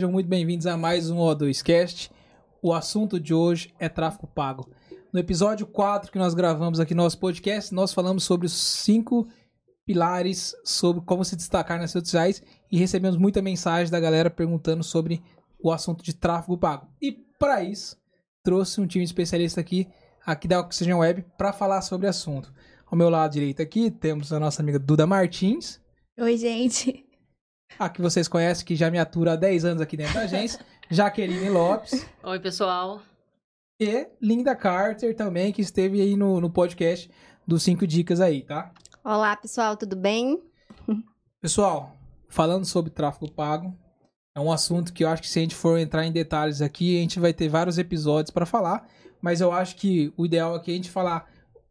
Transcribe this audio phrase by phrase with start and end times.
[0.00, 2.10] Sejam muito bem-vindos a mais um O2Cast.
[2.62, 4.66] O assunto de hoje é tráfego pago.
[5.12, 9.28] No episódio 4 que nós gravamos aqui no nosso podcast, nós falamos sobre os cinco
[9.84, 12.42] pilares sobre como se destacar nas redes sociais
[12.72, 15.22] e recebemos muita mensagem da galera perguntando sobre
[15.62, 16.88] o assunto de tráfego pago.
[16.98, 17.98] E para isso,
[18.42, 19.86] trouxe um time especialista aqui,
[20.24, 22.50] aqui da Oxygen Web, para falar sobre o assunto.
[22.86, 25.78] Ao meu lado direito aqui temos a nossa amiga Duda Martins.
[26.18, 27.04] Oi, gente.
[27.78, 30.60] A que vocês conhecem, que já me atura há 10 anos aqui dentro da agência,
[30.90, 32.06] Jaqueline Lopes.
[32.22, 33.00] Oi, pessoal.
[33.78, 37.10] E Linda Carter também, que esteve aí no, no podcast
[37.46, 38.70] dos 5 dicas aí, tá?
[39.02, 40.42] Olá, pessoal, tudo bem?
[41.40, 41.96] Pessoal,
[42.28, 43.74] falando sobre tráfego pago,
[44.34, 46.98] é um assunto que eu acho que se a gente for entrar em detalhes aqui,
[46.98, 48.86] a gente vai ter vários episódios para falar,
[49.22, 51.26] mas eu acho que o ideal aqui é a gente falar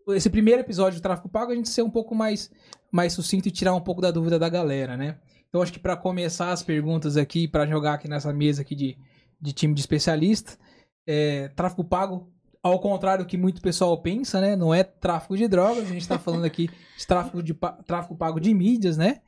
[0.07, 2.49] esse primeiro episódio de tráfego pago, a gente ser um pouco mais
[2.91, 5.19] mais sucinto e tirar um pouco da dúvida da galera, né?
[5.49, 8.97] Então acho que para começar as perguntas aqui, para jogar aqui nessa mesa aqui de,
[9.41, 10.57] de time de especialista,
[11.05, 14.55] é, tráfego pago, ao contrário do que muito pessoal pensa, né?
[14.55, 18.39] Não é tráfico de drogas, a gente está falando aqui de tráfico, de tráfico pago
[18.39, 19.21] de mídias, né?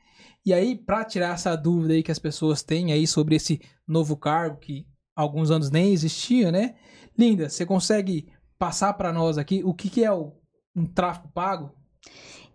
[0.44, 4.16] E aí, para tirar essa dúvida aí que as pessoas têm aí sobre esse novo
[4.16, 6.74] cargo que alguns anos nem existia, né?
[7.16, 8.28] Linda, você consegue
[8.58, 10.32] passar para nós aqui o que, que é o,
[10.74, 11.74] um tráfego pago?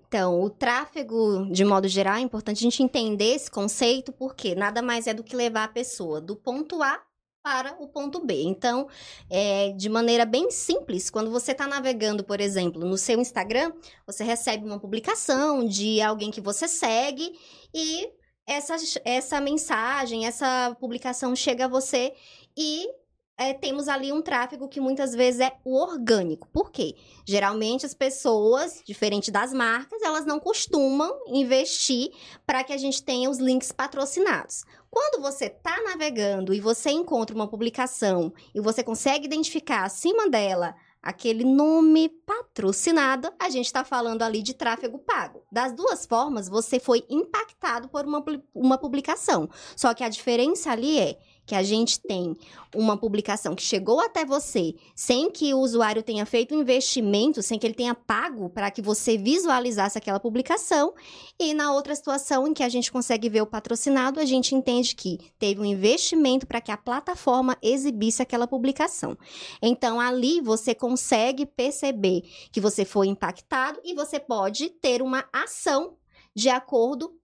[0.07, 4.81] Então, o tráfego, de modo geral, é importante a gente entender esse conceito, porque nada
[4.81, 7.01] mais é do que levar a pessoa do ponto A
[7.43, 8.43] para o ponto B.
[8.43, 8.87] Então,
[9.29, 13.71] é, de maneira bem simples, quando você está navegando, por exemplo, no seu Instagram,
[14.05, 17.37] você recebe uma publicação de alguém que você segue
[17.73, 18.09] e
[18.45, 22.13] essa, essa mensagem, essa publicação chega a você
[22.55, 22.87] e
[23.37, 26.47] é, temos ali um tráfego que muitas vezes é o orgânico.
[26.47, 26.95] Por quê?
[27.25, 32.09] Geralmente as pessoas, diferente das marcas, elas não costumam investir
[32.45, 34.63] para que a gente tenha os links patrocinados.
[34.89, 40.73] Quando você está navegando e você encontra uma publicação e você consegue identificar acima dela
[41.07, 45.43] aquele nome patrocinado, a gente está falando ali de tráfego pago.
[45.51, 48.23] Das duas formas, você foi impactado por uma,
[48.53, 49.47] uma publicação.
[49.75, 51.17] Só que a diferença ali é
[51.47, 52.35] que a gente tem
[52.75, 57.57] uma publicação que chegou até você sem que o usuário tenha feito um investimento, sem
[57.57, 60.93] que ele tenha pago para que você visualizasse aquela publicação,
[61.39, 64.93] e na outra situação em que a gente consegue ver o patrocinado, a gente entende
[64.93, 69.17] que teve um investimento para que a plataforma exibisse aquela publicação.
[69.61, 75.95] Então ali você consegue perceber que você foi impactado e você pode ter uma ação
[76.35, 77.15] de acordo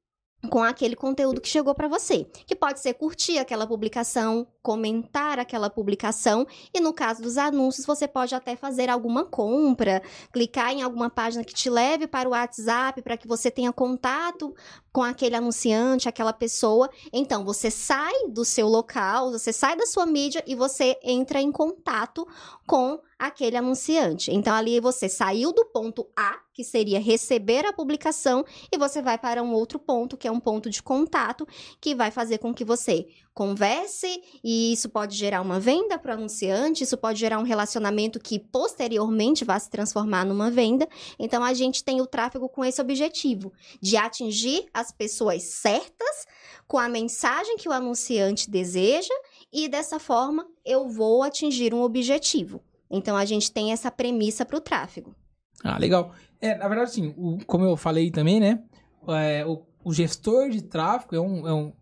[0.49, 5.69] com aquele conteúdo que chegou para você, que pode ser curtir aquela publicação, comentar aquela
[5.69, 10.01] publicação e no caso dos anúncios você pode até fazer alguma compra,
[10.31, 14.55] clicar em alguma página que te leve para o WhatsApp para que você tenha contato
[14.93, 16.89] com aquele anunciante, aquela pessoa.
[17.11, 21.51] Então você sai do seu local, você sai da sua mídia e você entra em
[21.51, 22.25] contato
[22.65, 24.31] com aquele anunciante.
[24.31, 29.17] Então ali você saiu do ponto A, que seria receber a publicação, e você vai
[29.17, 31.47] para um outro ponto, que é um ponto de contato,
[31.81, 36.17] que vai fazer com que você converse e isso pode gerar uma venda para o
[36.17, 40.87] anunciante, isso pode gerar um relacionamento que posteriormente vai se transformar numa venda.
[41.17, 43.51] Então a gente tem o tráfego com esse objetivo
[43.81, 46.27] de atingir as pessoas certas
[46.67, 49.13] com a mensagem que o anunciante deseja
[49.51, 52.61] e dessa forma eu vou atingir um objetivo.
[52.89, 55.15] Então a gente tem essa premissa para o tráfego.
[55.63, 56.13] Ah, legal.
[56.39, 58.61] É, na verdade, assim, o, como eu falei também, né?
[59.07, 61.73] É, o, o, gestor de tráfego é um, é um,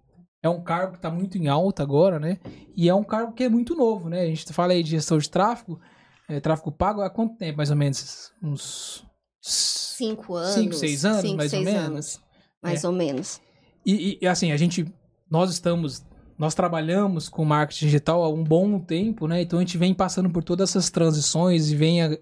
[0.44, 2.40] é um cargo que está muito em alta agora, né?
[2.76, 4.22] E é um cargo que é muito novo, né?
[4.22, 5.80] A gente fala aí de gestor de tráfego,
[6.28, 8.32] é, tráfego pago há quanto tempo, mais ou menos?
[8.42, 9.06] Uns...
[9.42, 10.54] Cinco anos.
[10.54, 11.88] Cinco, seis anos, cinco, mais seis ou menos?
[11.90, 12.22] Anos,
[12.62, 12.88] mais É.
[12.88, 13.42] ou menos.
[13.86, 14.86] E, e, assim, a gente,
[15.30, 16.04] nós estamos,
[16.38, 19.42] nós trabalhamos com marketing digital há um bom tempo, né?
[19.42, 22.18] Então a gente vem passando por todas essas transições e vem a-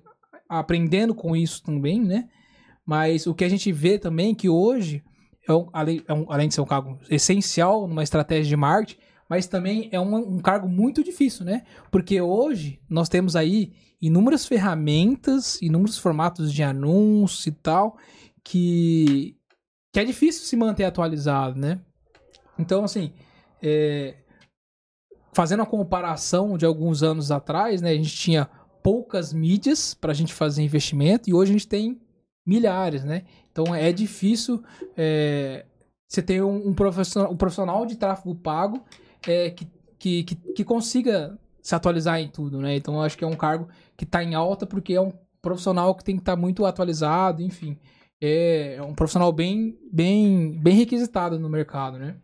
[0.47, 2.27] aprendendo com isso também, né?
[2.85, 5.03] Mas o que a gente vê também é que hoje,
[5.51, 8.99] é um- além, é um- além de ser um cargo essencial numa estratégia de marketing,
[9.29, 11.63] mas também é um, um cargo muito difícil, né?
[11.91, 17.97] Porque hoje nós temos aí inúmeras ferramentas, inúmeros formatos de anúncios e tal,
[18.43, 19.35] que,
[19.93, 21.79] que é difícil se manter atualizado, né?
[22.57, 23.13] Então, assim,
[23.61, 24.15] é,
[25.33, 27.91] fazendo a comparação de alguns anos atrás, né?
[27.91, 28.49] A gente tinha
[28.81, 32.01] poucas mídias para a gente fazer investimento e hoje a gente tem
[32.45, 33.23] milhares, né?
[33.59, 34.63] Então é difícil
[34.95, 35.65] é,
[36.07, 38.83] você ter um, um profissional, um profissional de tráfego pago
[39.27, 39.67] é, que,
[39.97, 42.75] que, que, que consiga se atualizar em tudo, né?
[42.75, 43.67] Então acho que é um cargo
[43.97, 45.11] que está em alta porque é um
[45.41, 47.77] profissional que tem que estar muito atualizado, enfim.
[48.21, 52.15] É, é um profissional bem, bem, bem requisitado no mercado, né?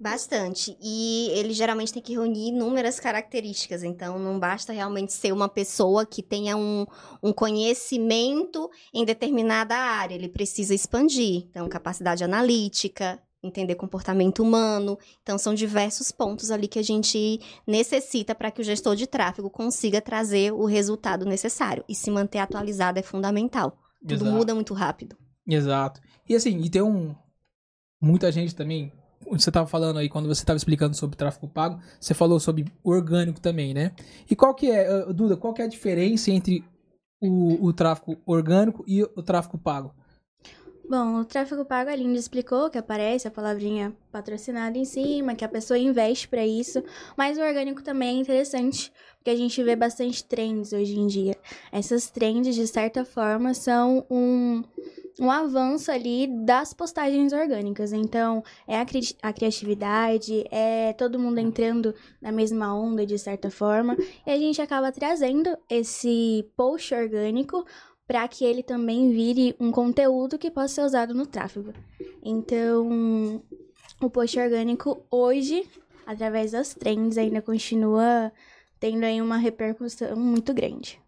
[0.00, 0.76] Bastante.
[0.80, 3.82] E ele geralmente tem que reunir inúmeras características.
[3.82, 6.86] Então, não basta realmente ser uma pessoa que tenha um,
[7.22, 10.14] um conhecimento em determinada área.
[10.14, 11.46] Ele precisa expandir.
[11.50, 14.96] Então, capacidade analítica, entender comportamento humano.
[15.22, 19.50] Então, são diversos pontos ali que a gente necessita para que o gestor de tráfego
[19.50, 21.84] consiga trazer o resultado necessário.
[21.88, 23.76] E se manter atualizado é fundamental.
[24.00, 24.30] Tudo Exato.
[24.30, 25.16] muda muito rápido.
[25.46, 26.00] Exato.
[26.28, 27.16] E assim, e tem um.
[28.00, 28.92] Muita gente também.
[29.26, 33.40] Você estava falando aí, quando você estava explicando sobre tráfego pago, você falou sobre orgânico
[33.40, 33.92] também, né?
[34.30, 36.64] E qual que é, eh, Duda, qual que é a diferença entre
[37.20, 39.92] o, o tráfego orgânico e o tráfego pago?
[40.88, 45.44] Bom, o tráfego pago a Linda explicou que aparece a palavrinha patrocinada em cima, que
[45.44, 46.82] a pessoa investe para isso,
[47.14, 51.36] mas o orgânico também é interessante, porque a gente vê bastante trends hoje em dia.
[51.70, 54.64] Essas trends, de certa forma, são um,
[55.18, 57.92] um avanço ali das postagens orgânicas.
[57.92, 63.50] Então, é a, cri a criatividade, é todo mundo entrando na mesma onda, de certa
[63.50, 67.66] forma, e a gente acaba trazendo esse post orgânico
[68.06, 71.74] para que ele também vire um conteúdo que possa ser usado no tráfego.
[72.22, 73.42] Então,
[74.00, 75.68] o post orgânico hoje,
[76.06, 78.32] através das trends, ainda continua
[78.80, 80.98] tendo aí uma repercussão muito grande.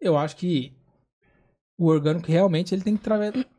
[0.00, 0.77] Eu acho que
[1.78, 3.08] o orgânico realmente ele tem que,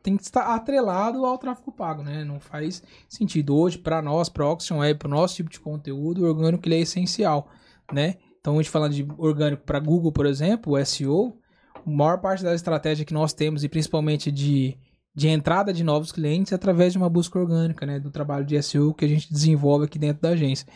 [0.02, 2.22] tem que estar atrelado ao tráfego pago, né?
[2.22, 3.56] Não faz sentido.
[3.56, 6.74] Hoje, para nós, para Auction Web, para o nosso tipo de conteúdo, o orgânico ele
[6.74, 7.48] é essencial,
[7.90, 8.16] né?
[8.38, 11.38] Então, a gente falando de orgânico para Google, por exemplo, o SEO,
[11.74, 14.76] a maior parte da estratégia que nós temos, e principalmente de,
[15.14, 17.98] de entrada de novos clientes, é através de uma busca orgânica, né?
[17.98, 20.66] Do trabalho de SEO que a gente desenvolve aqui dentro da agência.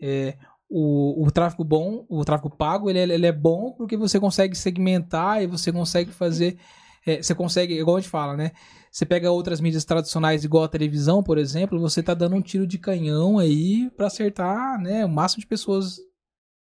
[0.00, 0.36] É,
[0.68, 5.42] o, o tráfego bom, o tráfego pago, ele, ele é bom porque você consegue segmentar
[5.42, 6.58] e você consegue fazer.
[7.06, 8.52] É, você consegue, igual a gente fala, né?
[8.90, 12.66] Você pega outras mídias tradicionais, igual a televisão, por exemplo, você tá dando um tiro
[12.66, 15.96] de canhão aí para acertar, né, o máximo de pessoas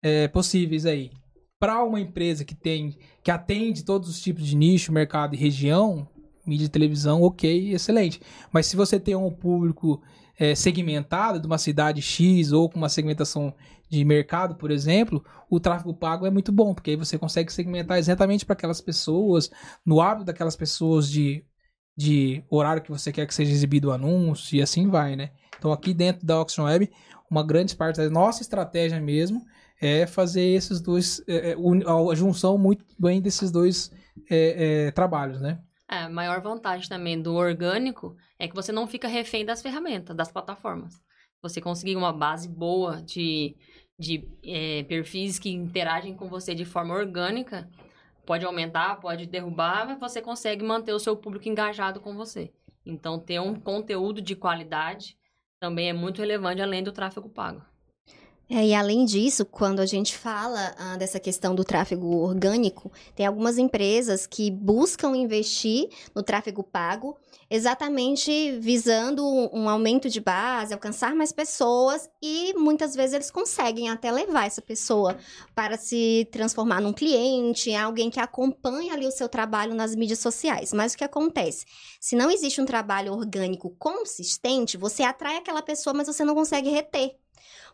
[0.02, 1.12] é, possíveis aí.
[1.60, 6.08] Para uma empresa que tem, que atende todos os tipos de nicho, mercado e região,
[6.46, 8.22] mídia de televisão, ok, excelente.
[8.52, 10.02] Mas se você tem um público
[10.38, 13.54] é, segmentado de uma cidade X ou com uma segmentação
[13.94, 18.00] de mercado, por exemplo, o tráfego pago é muito bom, porque aí você consegue segmentar
[18.00, 19.52] exatamente para aquelas pessoas,
[19.86, 21.46] no hábito daquelas pessoas de,
[21.96, 25.32] de horário que você quer que seja exibido o anúncio e assim vai, né?
[25.60, 26.92] Então aqui dentro da Auction Web,
[27.30, 29.46] uma grande parte da nossa estratégia mesmo
[29.80, 33.92] é fazer esses dois, é, a junção muito bem desses dois
[34.30, 35.60] é, é, trabalhos, né?
[35.92, 40.16] É, a maior vantagem também do orgânico é que você não fica refém das ferramentas,
[40.16, 40.96] das plataformas.
[41.44, 43.58] Você conseguir uma base boa de,
[44.04, 47.70] de é, perfis que interagem com você de forma orgânica,
[48.26, 52.52] pode aumentar, pode derrubar, mas você consegue manter o seu público engajado com você.
[52.86, 55.18] Então, ter um conteúdo de qualidade
[55.60, 57.64] também é muito relevante, além do tráfego pago.
[58.56, 63.26] É, e além disso, quando a gente fala ah, dessa questão do tráfego orgânico, tem
[63.26, 67.18] algumas empresas que buscam investir no tráfego pago,
[67.50, 74.12] exatamente visando um aumento de base, alcançar mais pessoas, e muitas vezes eles conseguem até
[74.12, 75.18] levar essa pessoa
[75.56, 80.72] para se transformar num cliente, alguém que acompanha ali o seu trabalho nas mídias sociais.
[80.72, 81.66] Mas o que acontece?
[82.00, 86.70] Se não existe um trabalho orgânico consistente, você atrai aquela pessoa, mas você não consegue
[86.70, 87.18] reter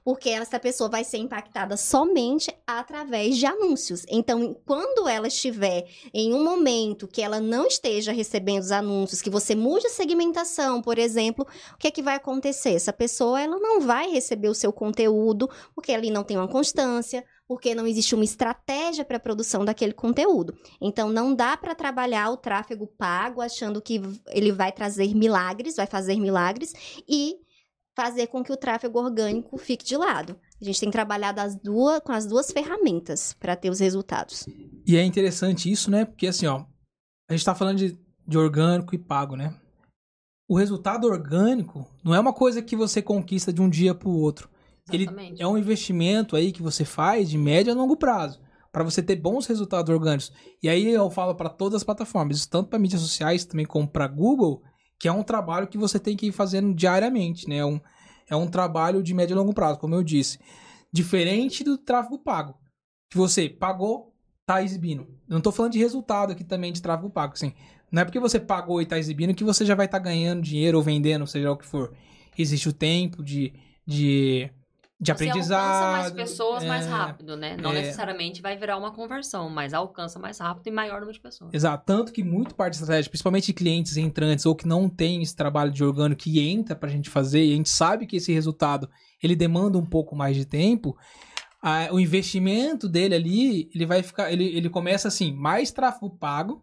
[0.04, 4.06] porque essa pessoa vai ser impactada somente através de anúncios.
[4.10, 9.30] Então, quando ela estiver em um momento que ela não esteja recebendo os anúncios, que
[9.30, 12.74] você mude a segmentação, por exemplo, o que é que vai acontecer?
[12.74, 17.24] Essa pessoa ela não vai receber o seu conteúdo, porque ali não tem uma constância,
[17.48, 20.56] porque não existe uma estratégia para a produção daquele conteúdo.
[20.80, 25.88] Então, não dá para trabalhar o tráfego pago achando que ele vai trazer milagres, vai
[25.88, 26.74] fazer milagres
[27.08, 27.38] e
[28.00, 30.40] fazer com que o tráfego orgânico fique de lado.
[30.62, 34.48] A gente tem trabalhado as duas, com as duas ferramentas para ter os resultados.
[34.88, 36.06] E é interessante isso, né?
[36.06, 36.64] Porque assim, ó,
[37.30, 39.54] a gente está falando de, de orgânico e pago, né?
[40.48, 44.18] O resultado orgânico não é uma coisa que você conquista de um dia para o
[44.18, 44.50] outro.
[44.90, 45.34] Exatamente.
[45.34, 48.40] Ele é um investimento aí que você faz de médio a longo prazo
[48.72, 50.32] para você ter bons resultados orgânicos.
[50.64, 54.08] E aí eu falo para todas as plataformas, tanto para mídias sociais também como para
[54.08, 54.64] Google,
[55.00, 57.58] que é um trabalho que você tem que ir fazendo diariamente, né?
[57.58, 57.80] É um,
[58.30, 60.38] é um trabalho de médio e longo prazo, como eu disse.
[60.92, 62.56] Diferente do tráfego pago.
[63.10, 64.14] Que você pagou,
[64.46, 65.04] tá exibindo.
[65.28, 67.54] Eu não tô falando de resultado aqui também de tráfego pago, assim.
[67.92, 70.42] Não é porque você pagou e tá exibindo que você já vai estar tá ganhando
[70.42, 71.94] dinheiro ou vendendo, seja o que for.
[72.38, 73.54] Existe o tempo de,
[73.86, 74.52] de,
[75.02, 75.62] de Você aprendizado.
[75.66, 77.56] alcança mais pessoas mais é, rápido, né?
[77.56, 77.76] Não é.
[77.76, 81.54] necessariamente vai virar uma conversão, mas alcança mais rápido e maior número de pessoas.
[81.54, 81.84] Exato.
[81.86, 85.34] Tanto que muito parte da estratégia, principalmente de clientes entrantes ou que não tem esse
[85.36, 88.90] trabalho de orgânico que entra pra gente fazer, e a gente sabe que esse resultado
[89.24, 90.98] ele demanda um pouco mais de tempo,
[91.62, 96.62] a- o investimento dele ali, ele vai ficar, ele, ele começa assim, mais tráfego pago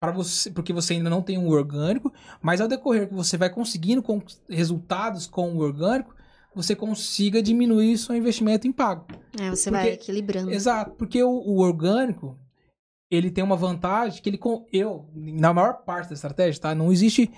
[0.00, 3.50] para você, porque você ainda não tem um orgânico, mas ao decorrer que você vai
[3.50, 6.14] conseguindo com resultados com o orgânico,
[6.54, 9.06] você consiga diminuir seu investimento em pago.
[9.40, 10.50] É, você Porque- vai equilibrando.
[10.52, 12.38] Exato, porque o, o orgânico,
[13.10, 16.74] ele tem uma vantagem que ele, com- eu, na maior parte da estratégia, tá?
[16.74, 17.30] Não existe,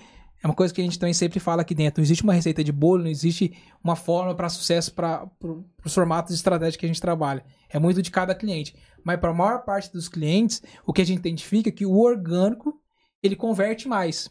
[0.43, 2.63] é uma coisa que a gente também sempre fala aqui dentro, não existe uma receita
[2.63, 5.27] de bolo, não existe uma forma para sucesso para
[5.83, 7.43] os formatos de estratégia que a gente trabalha.
[7.69, 8.75] É muito de cada cliente.
[9.03, 11.97] Mas para a maior parte dos clientes, o que a gente identifica é que o
[11.97, 12.79] orgânico,
[13.23, 14.29] ele converte mais,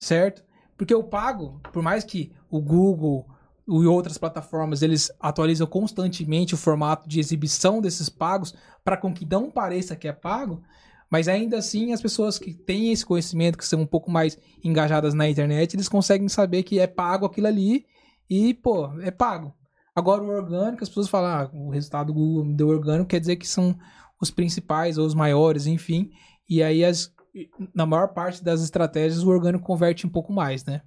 [0.00, 0.44] certo?
[0.76, 3.26] Porque o pago, por mais que o Google
[3.68, 8.54] e outras plataformas eles atualizam constantemente o formato de exibição desses pagos
[8.84, 10.62] para com que não pareça que é pago,
[11.10, 15.14] mas ainda assim as pessoas que têm esse conhecimento, que são um pouco mais engajadas
[15.14, 17.86] na internet, eles conseguem saber que é pago aquilo ali
[18.30, 19.52] e, pô, é pago.
[19.94, 23.20] Agora o orgânico, as pessoas falam, ah, o resultado do Google me deu orgânico, quer
[23.20, 23.76] dizer que são
[24.20, 26.10] os principais ou os maiores, enfim.
[26.48, 27.12] E aí, as,
[27.74, 30.82] na maior parte das estratégias, o orgânico converte um pouco mais, né?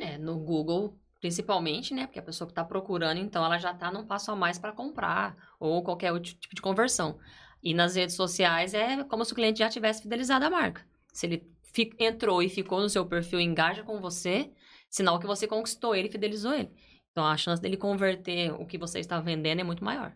[0.00, 2.06] É, no Google, principalmente, né?
[2.06, 4.72] Porque a pessoa que está procurando, então, ela já está num passo a mais para
[4.72, 7.18] comprar ou qualquer outro tipo de conversão.
[7.62, 10.84] E nas redes sociais é como se o cliente já tivesse fidelizado a marca.
[11.12, 14.50] Se ele fi- entrou e ficou no seu perfil engaja com você,
[14.88, 16.70] sinal que você conquistou ele fidelizou ele.
[17.12, 20.12] Então, a chance dele converter o que você está vendendo é muito maior.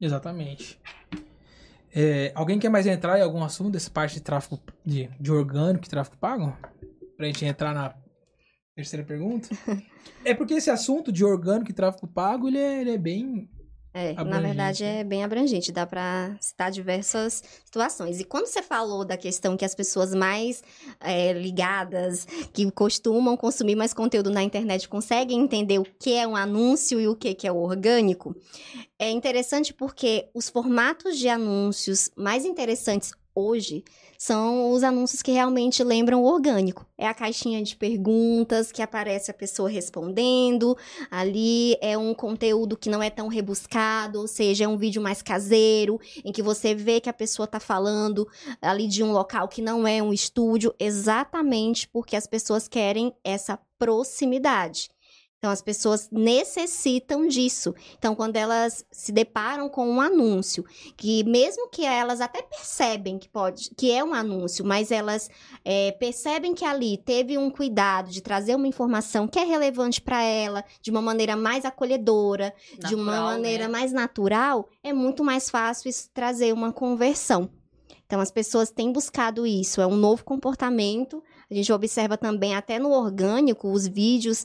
[0.00, 0.78] Exatamente.
[1.94, 5.86] É, alguém quer mais entrar em algum assunto dessa parte de tráfego de, de orgânico
[5.86, 6.54] e tráfego pago?
[7.16, 7.94] Pra gente entrar na
[8.76, 9.48] terceira pergunta?
[10.24, 13.48] é porque esse assunto de orgânico e tráfego pago, ele é, ele é bem...
[13.94, 15.00] É, na abrangente, verdade né?
[15.00, 18.20] é bem abrangente, dá pra citar diversas situações.
[18.20, 20.62] E quando você falou da questão que as pessoas mais
[21.00, 26.36] é, ligadas, que costumam consumir mais conteúdo na internet, conseguem entender o que é um
[26.36, 28.36] anúncio e o que que é o orgânico,
[28.98, 33.82] é interessante porque os formatos de anúncios mais interessantes hoje
[34.18, 36.86] são os anúncios que realmente lembram o orgânico.
[36.98, 40.76] É a caixinha de perguntas que aparece a pessoa respondendo,
[41.10, 45.22] Ali é um conteúdo que não é tão rebuscado, ou seja, é um vídeo mais
[45.22, 48.26] caseiro, em que você vê que a pessoa tá falando
[48.60, 53.58] ali de um local que não é um estúdio, exatamente porque as pessoas querem essa
[53.78, 54.88] proximidade.
[55.38, 57.74] Então, as pessoas necessitam disso.
[57.98, 60.64] Então, quando elas se deparam com um anúncio,
[60.96, 65.28] que mesmo que elas até percebem que pode, que é um anúncio, mas elas
[65.62, 70.22] é, percebem que ali teve um cuidado de trazer uma informação que é relevante para
[70.22, 73.72] ela, de uma maneira mais acolhedora, de uma Natural, maneira né?
[73.72, 77.50] mais natural, é muito mais fácil isso trazer uma conversão.
[78.06, 81.22] Então, as pessoas têm buscado isso, é um novo comportamento.
[81.50, 84.44] A gente observa também até no orgânico, os vídeos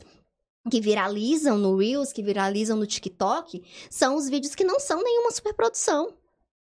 [0.69, 5.31] que viralizam no Reels, que viralizam no TikTok, são os vídeos que não são nenhuma
[5.31, 6.13] superprodução.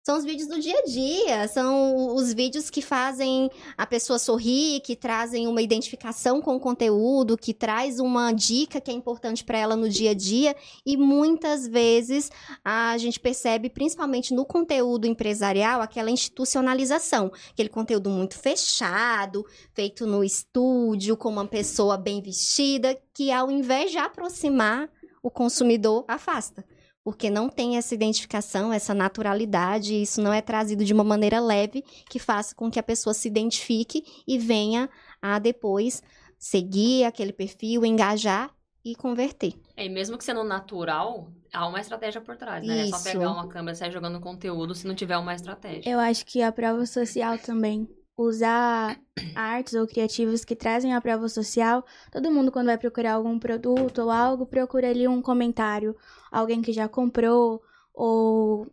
[0.06, 4.78] São os vídeos do dia a dia, são os vídeos que fazem a pessoa sorrir,
[4.82, 9.58] que trazem uma identificação com o conteúdo, que traz uma dica que é importante para
[9.58, 10.54] ela no dia a dia.
[10.86, 12.30] E muitas vezes
[12.64, 19.44] a gente percebe, principalmente no conteúdo empresarial, aquela institucionalização, aquele conteúdo muito fechado,
[19.74, 24.88] feito no estúdio, com uma pessoa bem vestida, que ao invés de aproximar
[25.20, 26.64] o consumidor, afasta
[27.06, 31.38] porque não tem essa identificação, essa naturalidade, e isso não é trazido de uma maneira
[31.38, 34.90] leve que faça com que a pessoa se identifique e venha
[35.22, 36.02] a depois
[36.36, 38.50] seguir aquele perfil, engajar
[38.84, 39.54] e converter.
[39.76, 42.80] É, e mesmo que sendo natural, há uma estratégia por trás, né?
[42.80, 43.04] É só Isso.
[43.04, 45.88] pegar uma câmera e sair jogando conteúdo se não tiver uma estratégia.
[45.88, 47.88] Eu acho que a prova social também.
[48.16, 48.98] Usar
[49.34, 51.84] artes ou criativos que trazem a prova social.
[52.10, 55.94] Todo mundo, quando vai procurar algum produto ou algo, procura ali um comentário.
[56.30, 58.66] Alguém que já comprou, ou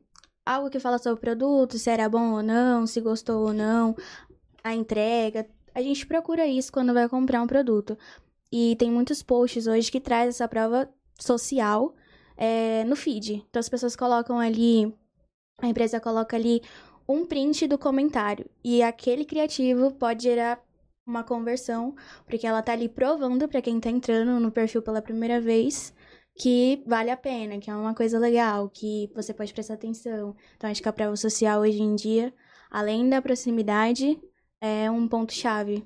[0.46, 3.96] algo que fala sobre o produto, se era bom ou não, se gostou ou não,
[4.64, 5.46] a entrega.
[5.74, 7.98] A gente procura isso quando vai comprar um produto.
[8.52, 10.88] E tem muitos posts hoje que traz essa prova
[11.20, 11.96] social
[12.38, 13.44] é, no feed.
[13.50, 14.94] Então as pessoas colocam ali,
[15.60, 16.62] a empresa coloca ali
[17.08, 18.50] um print do comentário.
[18.64, 20.62] E aquele criativo pode gerar
[21.06, 21.96] uma conversão,
[22.26, 25.94] porque ela tá ali provando para quem tá entrando no perfil pela primeira vez
[26.36, 30.36] que vale a pena, que é uma coisa legal, que você pode prestar atenção.
[30.56, 32.34] Então acho que a prova social hoje em dia,
[32.72, 34.20] além da proximidade,
[34.60, 35.86] é um ponto chave.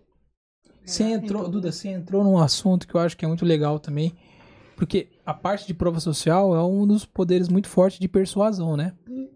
[0.85, 4.15] Você entrou, Duda, você entrou num assunto que eu acho que é muito legal também,
[4.77, 8.93] Porque a parte de prova social é um dos poderes muito fortes de persuasão, né?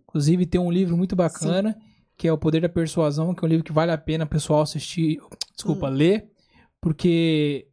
[0.08, 1.78] Inclusive, tem um livro muito bacana,
[2.16, 4.28] que é O Poder da Persuasão, que é um livro que vale a pena o
[4.28, 5.20] pessoal assistir,
[5.54, 5.94] desculpa, Hum.
[5.94, 6.32] ler,
[6.80, 7.68] porque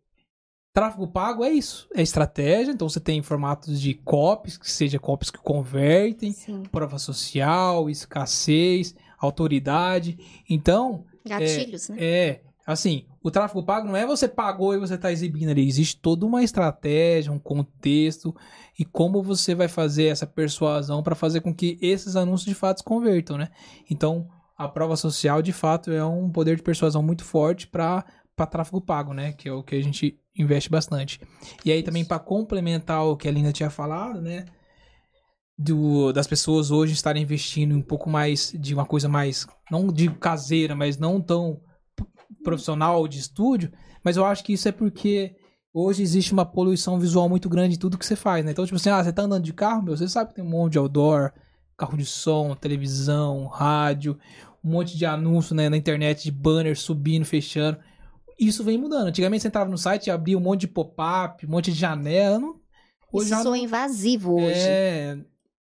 [0.75, 5.31] tráfego pago é isso, é estratégia, então você tem formatos de copies, que seja copies
[5.31, 6.65] que convertem, Sim.
[6.73, 10.19] prova social, escassez, autoridade.
[10.51, 11.97] Então, Gatilhos, né?
[12.01, 15.67] é, assim, o tráfego pago não é você pagou e você está exibindo ali.
[15.67, 18.35] Existe toda uma estratégia, um contexto
[18.79, 22.79] e como você vai fazer essa persuasão para fazer com que esses anúncios de fato
[22.79, 23.51] se convertam, né?
[23.91, 28.05] Então, a prova social de fato é um poder de persuasão muito forte para
[28.35, 29.33] para tráfego pago, né?
[29.33, 31.21] Que é o que a gente investe bastante.
[31.65, 34.47] E aí também para complementar o que a Linda tinha falado, né?
[35.59, 40.09] Do, das pessoas hoje estarem investindo um pouco mais de uma coisa mais, não de
[40.09, 41.61] caseira, mas não tão
[42.43, 43.73] profissional de estúdio,
[44.05, 45.35] mas eu acho que isso é porque
[45.73, 48.51] hoje existe uma poluição visual muito grande em tudo que você faz, né?
[48.53, 50.49] Então, tipo assim, ah, você tá andando de carro, meu, você sabe que tem um
[50.51, 51.33] monte de outdoor,
[51.77, 54.19] carro de som, televisão, rádio,
[54.65, 57.79] um monte de anúncio né, na internet, de banner subindo, fechando.
[58.39, 59.09] Isso vem mudando.
[59.09, 62.39] Antigamente você entrava no site e abria um monte de pop-up, um monte de janela.
[62.39, 62.57] Não...
[63.13, 63.57] Hoje Isso já não...
[63.57, 64.59] invasivo hoje.
[64.61, 65.17] É,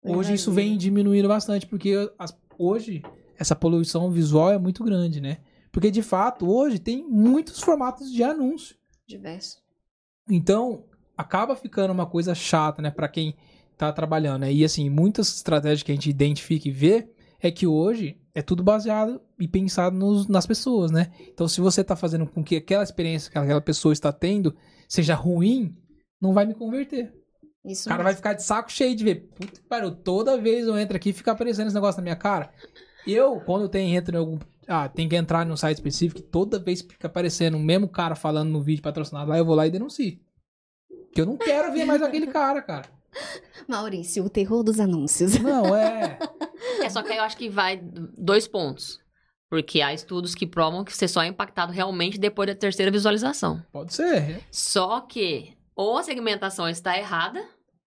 [0.05, 0.55] hoje isso Invasivo.
[0.55, 3.03] vem diminuindo bastante, porque as- hoje
[3.39, 5.39] essa poluição visual é muito grande, né?
[5.73, 8.77] Porque de fato, hoje tem muitos formatos de anúncio.
[9.07, 9.61] Diverso.
[10.31, 10.85] Então,
[11.17, 13.35] acaba ficando uma coisa chata, né, Pra quem
[13.77, 14.53] tá trabalhando, né?
[14.53, 17.09] E assim, muitas estratégias que a gente identifica e vê
[17.41, 21.11] é que hoje é tudo baseado e pensado nos- nas pessoas, né?
[21.29, 24.55] Então, se você tá fazendo com que aquela experiência que aquela pessoa está tendo
[24.89, 25.75] seja ruim,
[26.21, 27.13] não vai me converter.
[27.65, 28.19] Isso O cara vai mesmo.
[28.19, 29.29] ficar de saco cheio de ver.
[29.35, 32.53] Puta que pariu, toda vez eu entro aqui fica aparecendo esse negócio na minha cara.
[33.07, 34.39] Eu, quando eu tenho, entro em algum.
[34.67, 38.51] Ah, tem que entrar num site específico, toda vez fica aparecendo o mesmo cara falando
[38.51, 40.19] no vídeo patrocinado lá, eu vou lá e denuncio.
[41.07, 42.89] Porque eu não quero ver mais aquele cara, cara.
[43.69, 45.39] Maurício, o terror dos anúncios.
[45.39, 46.19] Não, é.
[46.83, 47.81] É só que aí eu acho que vai
[48.17, 49.01] dois pontos.
[49.51, 53.63] Porque há estudos que provam que você só é impactado realmente depois da terceira visualização.
[53.71, 54.43] Pode ser.
[54.51, 57.47] Só que ou a segmentação está errada,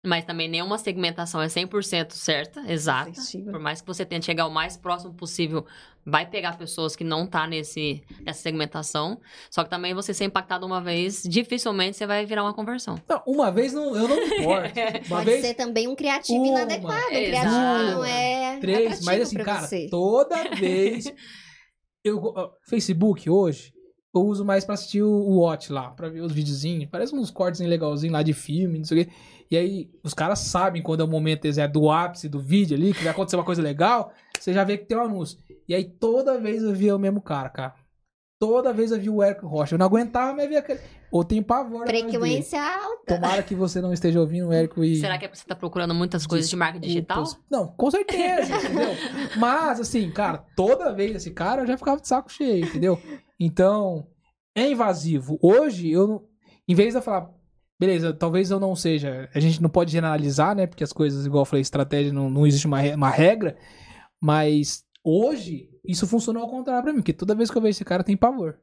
[0.05, 3.13] mas também nenhuma segmentação é 100% certa, exata.
[3.45, 5.67] Por mais que você tente chegar o mais próximo possível,
[6.07, 9.21] vai pegar pessoas que não tá nesse nessa segmentação.
[9.51, 12.97] Só que também você ser impactado uma vez, dificilmente você vai virar uma conversão.
[13.07, 14.73] Não, uma vez não, eu não me importo.
[15.07, 17.05] Uma Pode vez, ser também um criativo Uma, inadequado.
[17.13, 17.47] Um exato.
[17.47, 19.89] criativo não é três, mas assim, pra cara, você.
[19.91, 21.13] toda vez.
[22.03, 22.19] Eu,
[22.67, 23.75] Facebook hoje,
[24.15, 26.89] eu uso mais pra assistir o, o Watch lá, pra ver os videozinhos.
[26.91, 29.13] Parece uns cortes legalzinhos lá de filme, não sei o quê.
[29.51, 32.95] E aí, os caras sabem quando é o momento é, do ápice do vídeo ali,
[32.95, 35.39] que vai acontecer uma coisa legal, você já vê que tem um anúncio.
[35.67, 37.75] E aí, toda vez eu via o mesmo cara, cara.
[38.41, 39.75] Toda vez eu vi o Érico Rocha.
[39.75, 40.81] Eu não aguentava mais ver aquele.
[41.13, 41.87] Ou tenho pavor.
[41.87, 43.17] Frequência alta.
[43.17, 44.97] Tomara que você não esteja ouvindo o Érico e.
[44.97, 47.25] Será que é porque você tá procurando muitas coisas de marca digital?
[47.51, 48.97] Não, com certeza, entendeu?
[49.37, 52.99] Mas, assim, cara, toda vez esse cara eu já ficava de saco cheio, entendeu?
[53.39, 54.07] Então,
[54.57, 55.39] é invasivo.
[55.43, 56.23] Hoje, eu não.
[56.67, 57.31] Em vez de eu falar,
[57.81, 59.29] beleza, talvez eu não seja.
[59.35, 60.67] A gente não pode generalizar, né?
[60.67, 63.57] Porque as coisas, igual eu falei, estratégia, não, não existe uma, uma regra.
[64.21, 67.85] Mas hoje, isso funcionou ao contrário pra mim, porque toda vez que eu vejo esse
[67.85, 68.59] cara, tem pavor.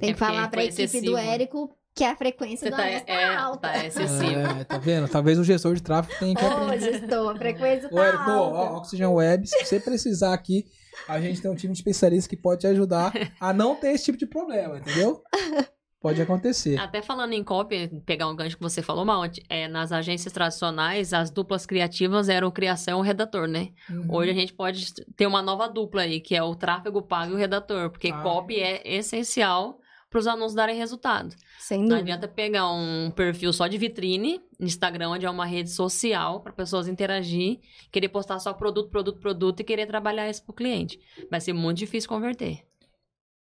[0.00, 1.12] Tem É que falar porque pra equipe excessivo.
[1.12, 3.68] do Érico que a frequência Você do tá, tá, é, alta.
[3.72, 4.30] tá excessivo.
[4.40, 5.08] É, tá vendo?
[5.08, 6.76] Talvez o gestor de tráfego tenha que aprender.
[6.76, 8.72] Ô, gestor, a frequência Ô, tá Érico, ó, alta.
[8.78, 10.64] Oxygen Web, se você precisar aqui,
[11.08, 14.04] a gente tem um time de especialistas que pode te ajudar a não ter esse
[14.06, 15.22] tipo de problema, entendeu?
[16.00, 16.78] Pode acontecer.
[16.78, 21.12] Até falando em copy, pegar um gancho que você falou, Malte, é, nas agências tradicionais,
[21.12, 23.70] as duplas criativas eram o criação e o redator, né?
[23.90, 24.06] Uhum.
[24.14, 27.34] Hoje a gente pode ter uma nova dupla aí, que é o tráfego pago e
[27.34, 28.22] o redator, porque Ah.
[28.22, 31.34] copy é essencial para os anúncios darem resultado.
[31.58, 32.02] Sem Não dúvida.
[32.14, 36.86] adianta pegar um perfil só de vitrine, Instagram, onde é uma rede social, para pessoas
[36.86, 37.58] interagir,
[37.90, 40.98] querer postar só produto, produto, produto e querer trabalhar isso pro cliente.
[41.28, 42.60] Vai ser muito difícil converter.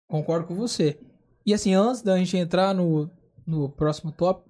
[0.08, 0.98] Concordo com você.
[1.44, 3.10] E assim, antes da gente entrar no,
[3.46, 4.48] no próximo tópico,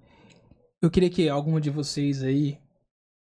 [0.81, 2.59] eu queria que algum de vocês aí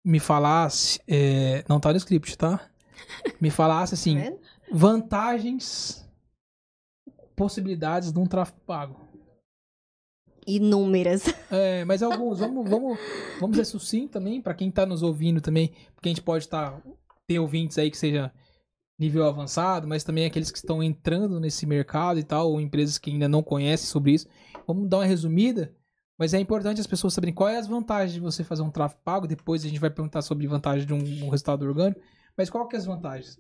[0.05, 1.01] me falasse.
[1.09, 2.71] é, não tá no script, tá?
[3.41, 4.39] Me falasse assim, Tá vendo?
[4.73, 6.09] vantagens,
[7.37, 9.07] possibilidades de um tráfego pago.
[10.47, 11.25] Inúmeras.
[11.51, 12.99] É, mas alguns, vamos, vamos,
[13.41, 16.81] vamos ser sucinto também, para quem tá nos ouvindo também, porque a gente pode estar,
[17.27, 18.33] ter ouvintes aí que seja
[18.99, 23.11] nível avançado, mas também aqueles que estão entrando nesse mercado e tal, ou empresas que
[23.11, 24.27] ainda não conhecem sobre isso.
[24.67, 25.75] Vamos dar uma resumida,
[26.19, 29.27] mas é importante as pessoas saberem quais as vantagens de você fazer um tráfego pago,
[29.27, 32.01] depois a gente vai perguntar sobre vantagem de um, um resultado orgânico,
[32.37, 33.39] mas qual que é as vantagens?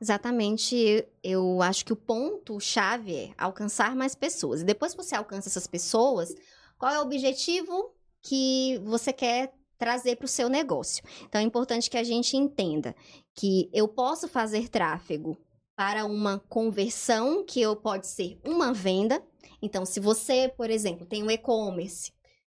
[0.00, 4.60] Exatamente, eu acho que o ponto-chave é alcançar mais pessoas.
[4.60, 6.34] E depois que você alcança essas pessoas,
[6.78, 11.04] qual é o objetivo que você quer trazer para o seu negócio.
[11.28, 12.96] Então é importante que a gente entenda
[13.34, 15.36] que eu posso fazer tráfego
[15.76, 19.22] para uma conversão, que eu pode ser uma venda.
[19.60, 22.14] Então, se você, por exemplo, tem um e-commerce,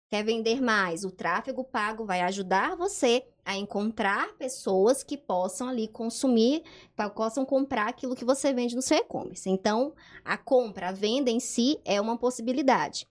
[0.08, 5.88] quer vender mais, o tráfego pago vai ajudar você a encontrar pessoas que possam ali
[5.88, 6.62] consumir,
[7.12, 9.50] possam comprar aquilo que você vende no seu e-commerce.
[9.50, 9.92] Então,
[10.24, 13.04] a compra, a venda em si é uma possibilidade.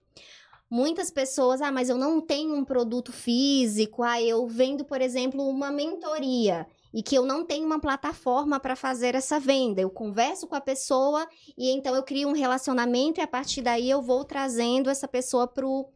[0.68, 5.48] Muitas pessoas, ah, mas eu não tenho um produto físico, ah, eu vendo, por exemplo,
[5.48, 9.80] uma mentoria e que eu não tenho uma plataforma para fazer essa venda.
[9.80, 13.88] Eu converso com a pessoa e então eu crio um relacionamento e a partir daí
[13.88, 15.88] eu vou trazendo essa pessoa para o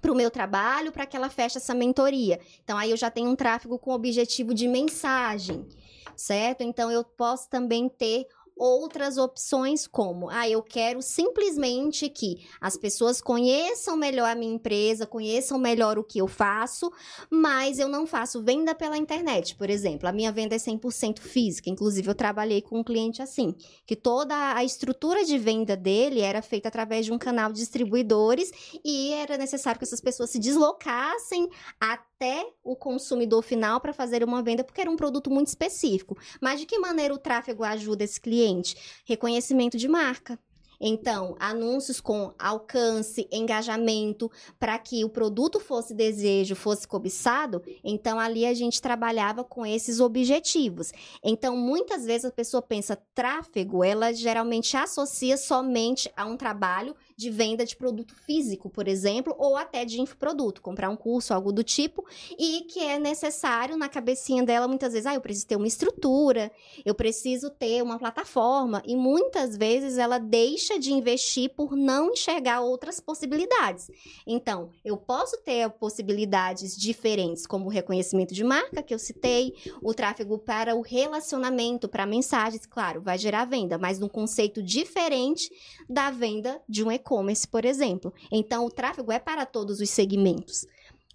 [0.00, 2.40] para o meu trabalho, para que ela feche essa mentoria.
[2.64, 5.68] Então, aí eu já tenho um tráfego com objetivo de mensagem,
[6.16, 6.62] certo?
[6.62, 13.20] Então, eu posso também ter outras opções como, ah, eu quero simplesmente que as pessoas
[13.20, 16.90] conheçam melhor a minha empresa, conheçam melhor o que eu faço,
[17.30, 20.08] mas eu não faço venda pela internet, por exemplo.
[20.08, 23.54] A minha venda é 100% física, inclusive eu trabalhei com um cliente assim,
[23.86, 28.50] que toda a estrutura de venda dele era feita através de um canal de distribuidores
[28.84, 31.48] e era necessário que essas pessoas se deslocassem
[31.80, 36.16] até o consumidor final para fazer uma venda, porque era um produto muito específico.
[36.40, 38.41] Mas de que maneira o tráfego ajuda esse cliente?
[38.42, 38.76] Cliente?
[39.04, 40.38] Reconhecimento de marca.
[40.84, 44.28] Então, anúncios com alcance, engajamento,
[44.58, 50.00] para que o produto fosse desejo, fosse cobiçado, então ali a gente trabalhava com esses
[50.00, 50.90] objetivos.
[51.22, 57.30] Então, muitas vezes a pessoa pensa tráfego, ela geralmente associa somente a um trabalho de
[57.30, 61.62] venda de produto físico, por exemplo, ou até de infoproduto, comprar um curso, algo do
[61.62, 62.04] tipo,
[62.38, 66.50] e que é necessário na cabecinha dela muitas vezes, ah, eu preciso ter uma estrutura,
[66.84, 72.60] eu preciso ter uma plataforma, e muitas vezes ela deixa de investir por não enxergar
[72.60, 73.90] outras possibilidades.
[74.26, 79.94] Então, eu posso ter possibilidades diferentes, como o reconhecimento de marca, que eu citei, o
[79.94, 85.50] tráfego para o relacionamento, para mensagens, claro, vai gerar venda, mas num conceito diferente
[85.88, 88.12] da venda de um e-commerce, por exemplo.
[88.30, 90.66] Então, o tráfego é para todos os segmentos.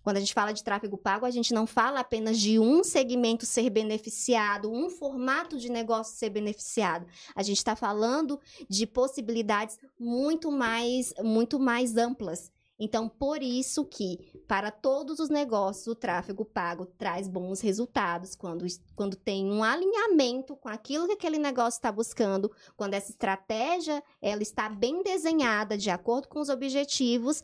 [0.04, 3.45] Quando a gente fala de tráfego pago, a gente não fala apenas de um segmento
[3.45, 7.06] ser beneficiado, um formato de negócio ser beneficiado.
[7.36, 12.50] A gente está falando de possibilidades muito mais, muito mais amplas.
[12.79, 18.65] Então, por isso que, para todos os negócios, o tráfego pago traz bons resultados quando,
[18.95, 24.43] quando tem um alinhamento com aquilo que aquele negócio está buscando, quando essa estratégia ela
[24.43, 27.43] está bem desenhada de acordo com os objetivos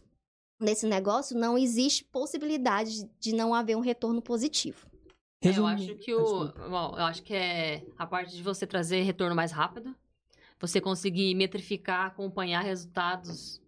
[0.59, 4.87] nesse negócio, não existe possibilidade de não haver um retorno positivo.
[5.41, 9.35] Eu acho que o, bom, eu acho que é a parte de você trazer retorno
[9.35, 9.93] mais rápido,
[10.57, 13.61] você conseguir metrificar, acompanhar resultados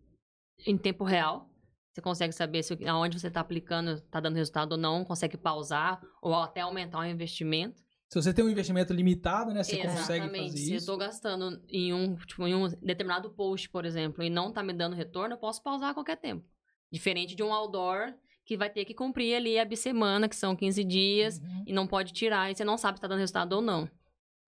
[0.65, 1.49] em tempo real.
[1.95, 6.01] Você consegue saber se aonde você está aplicando está dando resultado ou não, consegue pausar
[6.21, 7.81] ou até aumentar o investimento.
[8.09, 9.99] Se você tem um investimento limitado, né, você Exatamente.
[10.01, 10.73] consegue fazer Se isso.
[10.73, 14.61] eu estou gastando em um, tipo, em um determinado post, por exemplo, e não está
[14.61, 16.45] me dando retorno, eu posso pausar a qualquer tempo.
[16.91, 20.83] Diferente de um outdoor que vai ter que cumprir ali a bissemana, que são 15
[20.83, 21.63] dias, Uhum.
[21.65, 23.89] e não pode tirar, e você não sabe se está dando resultado ou não.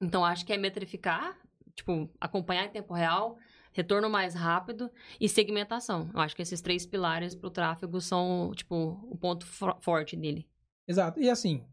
[0.02, 1.36] Então, acho que é metrificar,
[1.74, 3.38] tipo, acompanhar em tempo real,
[3.78, 4.90] retorno mais rápido
[5.22, 6.10] e segmentação.
[6.12, 8.76] Eu acho que esses três pilares para o tráfego são, tipo,
[9.10, 10.48] o ponto fo- forte dele.
[10.88, 11.20] Exato.
[11.20, 11.63] E assim,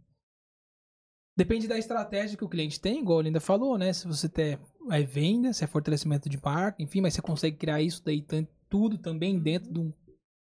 [1.34, 3.90] depende da estratégia que o cliente tem, igual a Linda falou, né?
[3.94, 4.58] Se você tem
[4.90, 8.22] é venda, se é fortalecimento de marca, enfim, mas você consegue criar isso daí
[8.68, 9.92] tudo também dentro de um-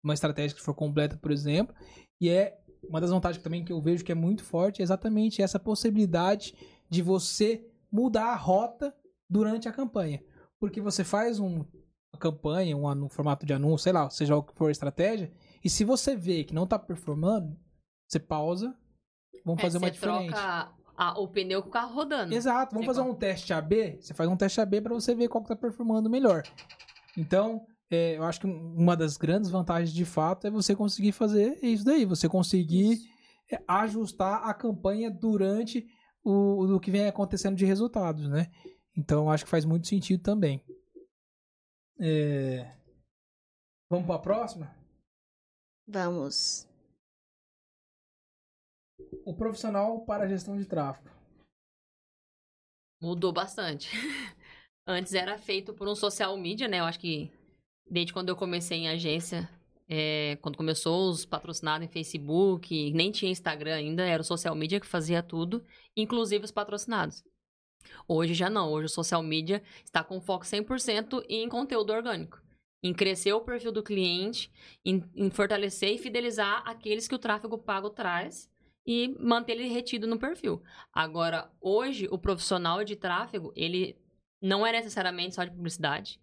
[0.03, 1.75] uma estratégia que for completa, por exemplo.
[2.19, 5.41] E é uma das vantagens também que eu vejo que é muito forte é exatamente
[5.41, 6.55] essa possibilidade
[6.89, 8.93] de você mudar a rota
[9.29, 10.21] durante a campanha.
[10.63, 14.41] Porque você faz um, uma campanha, um, anu- formato de anúncio, sei lá, seja o
[14.41, 15.29] que for a estratégia,
[15.61, 17.53] e se você vê que não tá performando,
[18.07, 18.73] você pausa,
[19.45, 20.27] vamos É, fazer uma você diferente.
[20.31, 22.33] troca a- o pneu com o carro rodando.
[22.33, 23.13] Exato, vamos fazer claro.
[23.13, 23.97] um teste AB.
[23.99, 26.43] Você faz um teste AB para você ver qual que tá performando melhor.
[27.17, 31.59] Então, é, eu acho que uma das grandes vantagens de fato é você conseguir fazer
[31.61, 32.99] isso daí, você conseguir
[33.51, 35.85] é, ajustar a campanha durante
[36.23, 38.47] o, o que vem acontecendo de resultados, né?
[38.95, 40.63] Então, eu acho que faz muito sentido também.
[41.99, 42.75] É,
[43.93, 44.75] Vamos para a próxima?
[45.87, 46.67] Vamos.
[49.23, 51.11] O profissional para a gestão de tráfego.
[52.99, 53.91] Mudou bastante.
[54.87, 56.79] Antes era feito por um social media, né?
[56.79, 57.31] Eu acho que
[57.87, 59.47] desde quando eu comecei em agência,
[59.87, 64.79] é, quando começou os patrocinados em Facebook, nem tinha Instagram ainda, era o social media
[64.79, 65.63] que fazia tudo,
[65.95, 67.23] inclusive os patrocinados.
[68.07, 72.41] Hoje já não, hoje o social media está com foco 100% em conteúdo orgânico.
[72.83, 74.51] em crescer o perfil do cliente,
[74.85, 78.51] em, em fortalecer e fidelizar aqueles que o tráfego pago traz
[78.85, 80.61] e manter ele retido no perfil.
[80.91, 83.97] Agora, hoje, o profissional de tráfego, ele
[84.41, 86.19] não é necessariamente só de publicidade.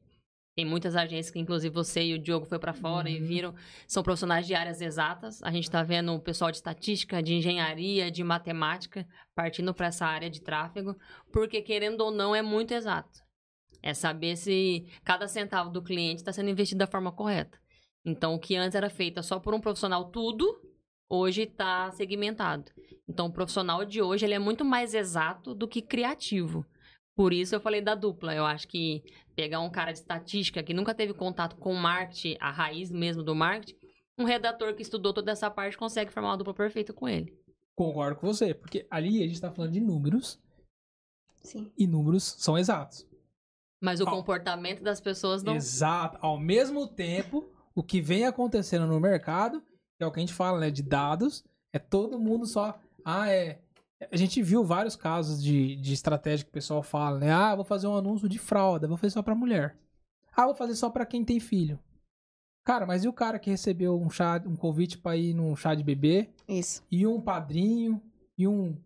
[0.61, 3.14] Tem muitas agências que, inclusive, você e o Diogo foi para fora Uhum.
[3.14, 3.55] e viram,
[3.88, 5.42] são profissionais de áreas exatas.
[5.42, 10.05] A gente está vendo o pessoal de estatística, de engenharia, de matemática, partindo para essa
[10.05, 10.94] área de tráfego,
[11.33, 13.20] porque, querendo ou não, é muito exato.
[13.83, 17.59] É saber se cada centavo do cliente está sendo investido da forma correta.
[18.05, 20.61] Então, o que antes era feito só por um profissional tudo,
[21.09, 22.70] hoje está segmentado.
[23.09, 26.66] Então, o profissional de hoje ele é muito mais exato do que criativo.
[27.16, 28.35] Por isso eu falei da dupla.
[28.35, 29.03] Eu acho que
[29.37, 33.35] pegar um cara de estatística que nunca teve contato com marketing, a raiz mesmo do
[33.35, 33.77] marketing,
[34.18, 37.38] um redator que estudou toda essa parte consegue formar uma dupla perfeita com ele.
[37.75, 40.38] Concordo com você, porque ali a gente tá falando de números
[41.42, 41.70] Sim.
[41.77, 43.07] e números são exatos.
[43.83, 45.57] Mas o Ao- comportamento das pessoas não.
[45.57, 46.18] Exato.
[46.20, 49.62] Ao mesmo tempo, o que vem acontecendo no mercado,
[49.96, 51.42] que é o que a gente fala, né, de dados,
[51.73, 52.79] é todo mundo só.
[53.03, 53.62] Ah, é.
[54.11, 57.33] A gente viu vários casos de, de estratégia que o pessoal fala, né?
[57.33, 59.77] Ah, vou fazer um anúncio de fralda, vou fazer só pra mulher.
[60.35, 61.79] Ah, vou fazer só pra quem tem filho.
[62.65, 65.75] Cara, mas e o cara que recebeu um chá, um convite pra ir num chá
[65.75, 66.31] de bebê?
[66.49, 66.83] Isso.
[66.91, 68.01] e um padrinho
[68.37, 68.77] e um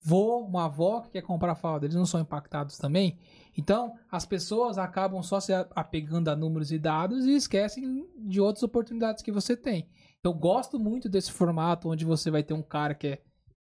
[0.00, 3.18] vô, uma avó que quer comprar fralda, eles não são impactados também?
[3.56, 8.62] Então, as pessoas acabam só se apegando a números e dados e esquecem de outras
[8.62, 9.88] oportunidades que você tem.
[10.24, 13.22] Eu gosto muito desse formato onde você vai ter um cara que é,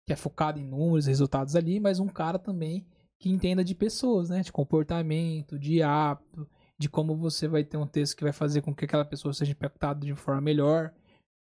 [0.06, 2.86] que é focado em números, resultados ali, mas um cara também
[3.20, 4.42] que entenda de pessoas, né?
[4.42, 8.74] De comportamento, de hábito, de como você vai ter um texto que vai fazer com
[8.74, 10.94] que aquela pessoa seja impactada de forma melhor.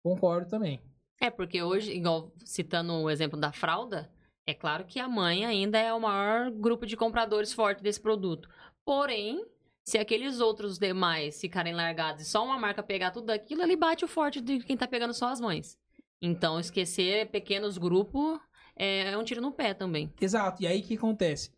[0.03, 0.81] Concordo também.
[1.21, 4.09] É, porque hoje, igual citando o exemplo da fralda,
[4.47, 8.49] é claro que a mãe ainda é o maior grupo de compradores forte desse produto.
[8.85, 9.45] Porém,
[9.87, 14.03] se aqueles outros demais ficarem largados e só uma marca pegar tudo aquilo, ele bate
[14.03, 15.77] o forte de quem tá pegando só as mães.
[16.21, 18.39] Então, esquecer pequenos grupos
[18.75, 20.11] é, é um tiro no pé também.
[20.19, 20.61] Exato.
[20.63, 21.51] E aí o que acontece?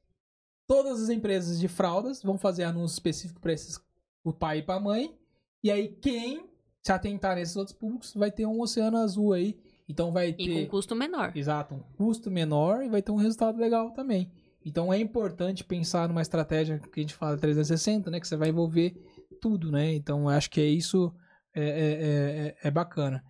[0.67, 3.79] Todas as empresas de fraldas vão fazer anúncio específico para esses
[4.23, 5.17] o pai e para a mãe.
[5.63, 6.49] E aí quem
[6.85, 9.57] se atentar nesses outros públicos vai ter um oceano azul aí.
[9.89, 11.31] Então vai E com ter custo menor.
[11.35, 14.29] exato, um custo menor e vai ter um resultado legal também.
[14.65, 18.49] Então é importante pensar numa estratégia que a gente fala 360, né, que você vai
[18.49, 18.93] envolver
[19.39, 19.93] tudo, né?
[19.93, 21.13] Então eu acho que é isso
[21.53, 23.23] é, é, é, é- é bacana.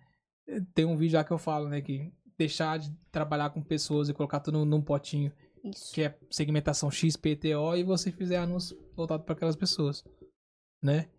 [0.74, 4.14] Tem um vídeo lá que eu falo, né, que deixar de trabalhar com pessoas e
[4.14, 5.32] colocar tudo num potinho
[5.64, 5.92] Isso.
[5.92, 10.04] que é segmentação XPTO e você fizer anúncio voltado para aquelas pessoas,
[10.82, 11.10] né?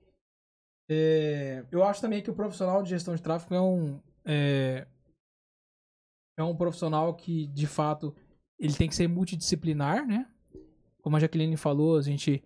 [0.89, 4.87] É, eu acho também que o profissional de gestão de tráfego é um é,
[6.37, 8.15] é um profissional que de fato
[8.57, 10.27] ele tem que ser multidisciplinar, né?
[11.01, 12.43] Como a Jaqueline falou, a gente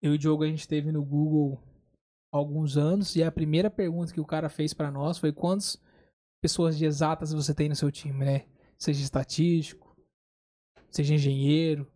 [0.00, 1.60] eu e o Diogo a gente teve no Google
[2.32, 5.80] há alguns anos e a primeira pergunta que o cara fez para nós foi quantas
[6.42, 8.44] pessoas de exatas você tem no seu time, né?
[8.76, 9.96] Seja estatístico,
[10.90, 11.86] seja engenheiro,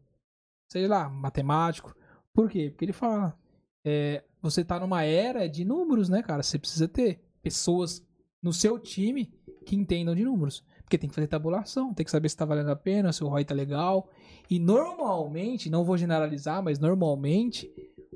[0.69, 1.95] seja lá, matemático.
[2.33, 2.71] Por quê?
[2.71, 3.37] Porque ele fala,
[3.85, 6.45] é, você tá numa era de números, né, cara?
[6.45, 8.07] Você precisa ter pessoas
[8.41, 9.27] no seu time
[9.67, 10.65] que entendam de números.
[10.85, 13.27] Porque tem que fazer tabulação, tem que saber se tá valendo a pena, se o
[13.27, 14.09] ROI tá legal.
[14.49, 17.69] E normalmente, não vou generalizar, mas normalmente,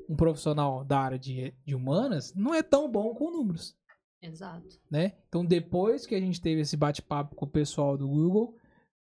[0.07, 3.75] um profissional da área de, de humanas não é tão bom com números
[4.21, 4.79] Exato.
[4.89, 5.13] né?
[5.27, 8.55] Então depois que a gente teve esse bate-papo com o pessoal do Google,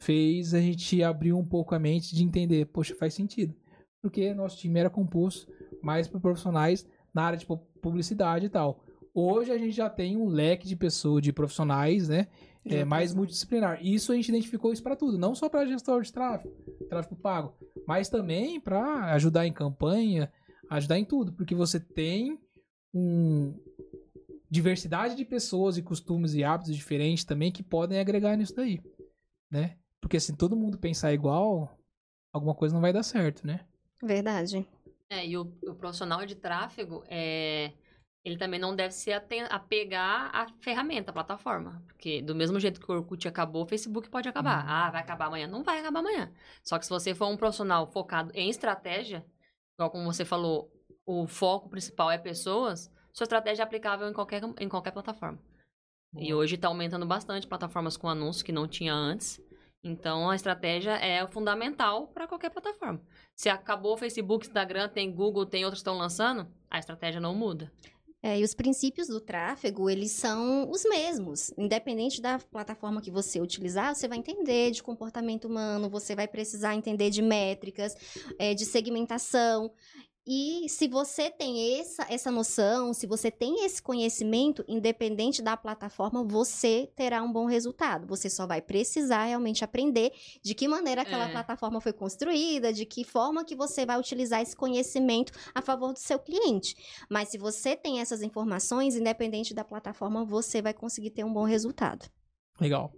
[0.01, 3.55] fez a gente abrir um pouco a mente de entender, poxa, faz sentido.
[4.03, 5.51] Porque nosso time era composto
[5.83, 8.85] mais por profissionais na área de pu- publicidade e tal.
[9.15, 12.27] Hoje a gente já tem um leque de pessoas, de profissionais, né?
[12.67, 13.79] É, mais multidisciplinar.
[13.87, 16.53] Isso a gente identificou isso para tudo, não só para gestor de tráfego,
[16.89, 17.55] tráfego pago,
[17.87, 20.33] mas também para ajudar em campanha,
[20.71, 22.39] ajudar em tudo, porque você tem
[22.95, 23.55] um
[24.55, 28.81] diversidade de pessoas e costumes e hábitos diferentes também que podem agregar nisso daí,
[29.51, 29.77] né?
[30.01, 31.77] Porque se todo mundo pensar igual,
[32.33, 33.67] alguma coisa não vai dar certo, né?
[34.01, 34.67] Verdade.
[35.11, 37.73] É, e o, o profissional de tráfego, é,
[38.25, 41.83] ele também não deve se aten- apegar à ferramenta, à plataforma.
[41.87, 44.63] Porque do mesmo jeito que o Orkut acabou, o Facebook pode acabar.
[44.63, 44.71] Uhum.
[44.71, 45.47] Ah, vai acabar amanhã?
[45.49, 46.33] Não vai acabar amanhã.
[46.63, 49.27] Só que se você for um profissional focado em estratégia,
[49.75, 50.71] igual como você falou,
[51.05, 55.39] o foco principal é pessoas, sua estratégia é aplicável em qualquer, em qualquer plataforma.
[56.17, 59.41] E hoje está aumentando bastante plataformas com anúncios que não tinha antes.
[59.85, 63.01] Então, a estratégia é fundamental para qualquer plataforma.
[63.37, 67.35] Se acabou o Facebook, Instagram, tem Google, tem outros que estão lançando, a estratégia não
[67.35, 67.71] muda.
[68.21, 71.53] É, e os princípios do tráfego, eles são os mesmos.
[71.59, 76.75] Independente da plataforma que você utilizar, você vai entender de comportamento humano, você vai precisar
[76.75, 77.95] entender de métricas,
[78.39, 79.71] é, de segmentação.
[80.27, 86.25] E se você tem essa, essa noção, se você tem esse conhecimento, independente da plataforma,
[86.25, 88.07] você terá um bom resultado.
[88.07, 91.33] Você só vai precisar realmente aprender de que maneira aquela É.
[91.33, 95.99] plataforma foi construída, de que forma que você vai utilizar esse conhecimento a favor do
[95.99, 96.75] seu cliente.
[97.11, 101.45] Mas se você tem essas informações, independente da plataforma, você vai conseguir ter um bom
[101.45, 102.09] resultado.
[102.59, 102.91] Legal.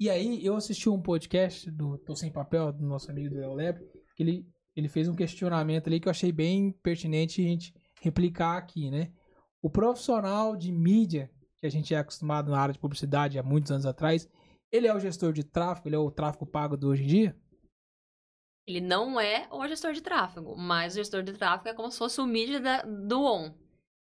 [0.00, 3.54] E aí, eu assisti um podcast do Tô Sem Papel, do nosso amigo do Léo
[3.54, 3.84] Lebre,
[4.16, 4.46] que ele,
[4.76, 9.10] ele fez um questionamento ali que eu achei bem pertinente a gente replicar aqui, né?
[9.62, 13.72] O profissional de mídia, que a gente é acostumado na área de publicidade há muitos
[13.72, 14.28] anos atrás,
[14.70, 17.36] ele é o gestor de tráfego, ele é o tráfego pago do hoje em dia?
[18.68, 21.98] Ele não é o gestor de tráfego, mas o gestor de tráfego é como se
[21.98, 23.54] fosse o mídia da- do on.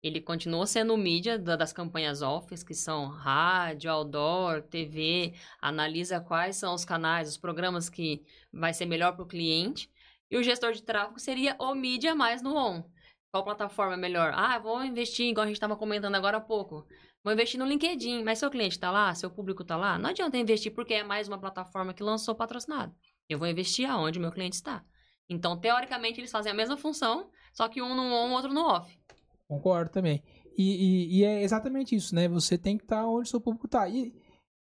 [0.02, 6.20] Ele continua sendo o mídia da- das campanhas off, que são rádio, outdoor, TV, analisa
[6.20, 9.90] quais são os canais, os programas que vai ser melhor para o cliente.
[10.32, 12.82] E o gestor de tráfego seria o mídia mais no on.
[13.30, 14.32] Qual plataforma é melhor?
[14.34, 16.86] Ah, vou investir, igual a gente estava comentando agora há pouco.
[17.22, 19.98] Vou investir no LinkedIn, mas seu cliente está lá, seu público está lá.
[19.98, 22.94] Não adianta investir porque é mais uma plataforma que lançou patrocinado.
[23.28, 24.82] Eu vou investir aonde o meu cliente está.
[25.28, 28.98] Então, teoricamente, eles fazem a mesma função, só que um no on, outro no off.
[29.46, 30.22] Concordo também.
[30.56, 32.26] E, e- e é exatamente isso, né?
[32.28, 33.86] Você tem que estar onde o seu público está.
[33.86, 34.12] E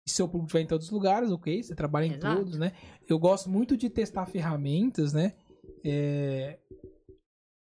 [0.06, 2.36] se seu público estiver em todos os lugares, ok, você trabalha em Exato.
[2.36, 2.74] todos, né?
[3.08, 5.34] Eu gosto muito de testar ferramentas, né?
[5.84, 6.58] É,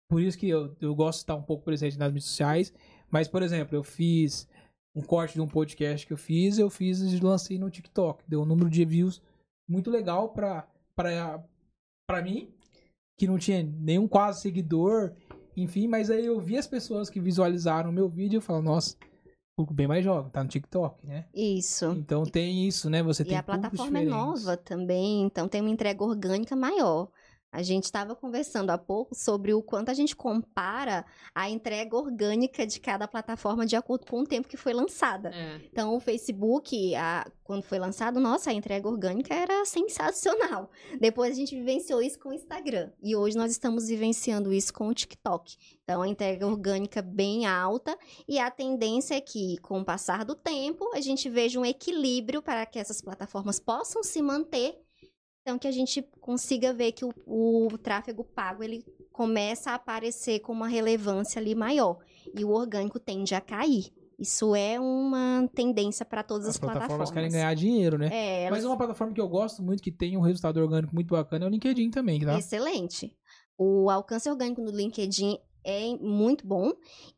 [0.09, 2.73] Por isso que eu, eu gosto de estar um pouco presente nas mídias sociais.
[3.09, 4.47] Mas, por exemplo, eu fiz
[4.95, 8.23] um corte de um podcast que eu fiz, eu fiz e lancei no TikTok.
[8.27, 9.21] Deu um número de views
[9.69, 11.43] muito legal pra, pra,
[12.09, 12.49] pra mim,
[13.19, 15.13] que não tinha nenhum quase seguidor,
[15.55, 18.61] enfim, mas aí eu vi as pessoas que visualizaram o meu vídeo e eu falo,
[18.61, 18.95] nossa,
[19.57, 21.25] público bem mais jovem, tá no TikTok, né?
[21.33, 21.85] Isso.
[21.97, 23.01] Então tem isso, né?
[23.03, 27.09] Você E tem a plataforma é nova também, então tem uma entrega orgânica maior.
[27.51, 32.67] A gente estava conversando há pouco sobre o quanto a gente compara a entrega orgânica
[32.67, 35.29] de cada plataforma de acordo com o tempo que foi lançada.
[35.33, 35.61] É.
[35.71, 40.69] Então, o Facebook, a- quando foi lançado, nossa, a entrega orgânica era sensacional.
[40.99, 42.91] Depois a gente vivenciou isso com o Instagram.
[43.01, 45.55] E hoje nós estamos vivenciando isso com o TikTok.
[45.83, 47.97] Então, a entrega orgânica bem alta.
[48.27, 52.41] E a tendência é que, com o passar do tempo, a gente veja um equilíbrio
[52.41, 54.77] para que essas plataformas possam se manter.
[55.47, 58.83] Então, que a gente consiga ver que o, o tráfego pago, ele
[59.13, 61.99] começa a aparecer com uma relevância ali maior.
[62.37, 63.85] E o orgânico tende a cair.
[64.19, 67.11] Isso é uma tendência para todas as, As plataformas plataformas.
[67.13, 68.07] querem ganhar dinheiro, né?
[68.11, 71.11] É, Mas elas- uma plataforma que eu gosto muito, que tem um resultado orgânico muito
[71.11, 72.37] bacana, é o LinkedIn também, tá?
[72.37, 73.15] Excelente.
[73.57, 76.73] O alcance orgânico no LinkedIn é muito bom.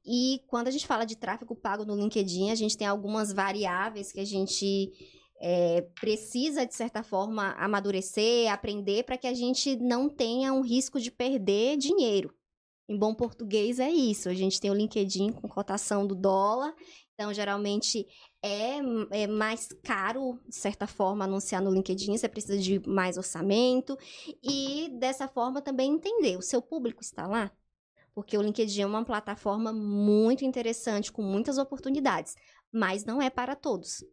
[0.05, 4.11] E quando a gente fala de tráfego pago no LinkedIn, a gente tem algumas variáveis
[4.11, 4.91] que a gente
[5.39, 10.99] é, precisa, de certa forma, amadurecer, aprender para que a gente não tenha um risco
[10.99, 12.33] de perder dinheiro.
[12.89, 14.27] Em bom português é isso.
[14.29, 16.73] A gente tem o LinkedIn com cotação do dólar.
[17.13, 18.05] Então, geralmente,
[18.41, 18.79] é,
[19.11, 22.17] é mais caro, de certa forma, anunciar no LinkedIn.
[22.17, 23.97] Você precisa de mais orçamento.
[24.43, 26.35] E, dessa forma, também entender.
[26.37, 27.51] O seu público está lá?
[28.13, 32.35] Porque o LinkedIn é uma plataforma muito interessante, com muitas oportunidades.
[32.71, 34.03] Mas não é para todos.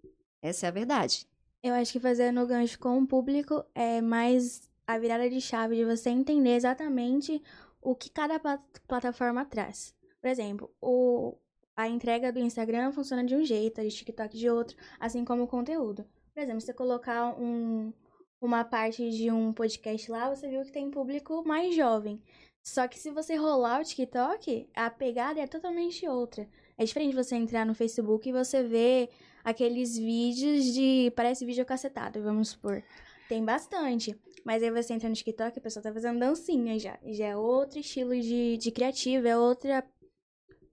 [0.47, 1.27] Essa é a verdade.
[1.61, 5.75] Eu acho que fazendo o gancho com o público é mais a virada de chave
[5.75, 7.43] de você entender exatamente
[7.83, 9.93] o que cada pla- plataforma traz.
[10.21, 11.37] Por exemplo, o,
[11.77, 15.43] a entrega do Instagram funciona de um jeito, a de TikTok de outro, assim como
[15.43, 16.05] o conteúdo.
[16.33, 17.93] Por exemplo, você colocar um,
[18.41, 22.23] uma parte de um podcast lá, você viu que tem público mais jovem.
[22.63, 26.49] Só que se você rolar o TikTok, a pegada é totalmente outra.
[26.79, 29.09] É diferente você entrar no Facebook e você ver
[29.47, 31.13] aqueles vídeos de.
[31.15, 32.83] Parece vídeo cacetado, vamos supor.
[33.29, 34.19] Tem bastante.
[34.45, 36.99] Mas aí você entra no TikTok e a pessoa tá fazendo dancinha já.
[37.05, 39.85] Já é outro estilo de, de criativo, é outra,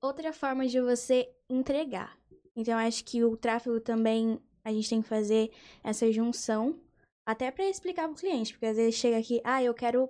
[0.01, 2.17] outra forma de você entregar.
[2.55, 5.51] Então acho que o tráfego também a gente tem que fazer
[5.84, 6.80] essa junção.
[7.26, 10.09] Até pra explicar pro cliente, porque às vezes chega aqui, ah, eu quero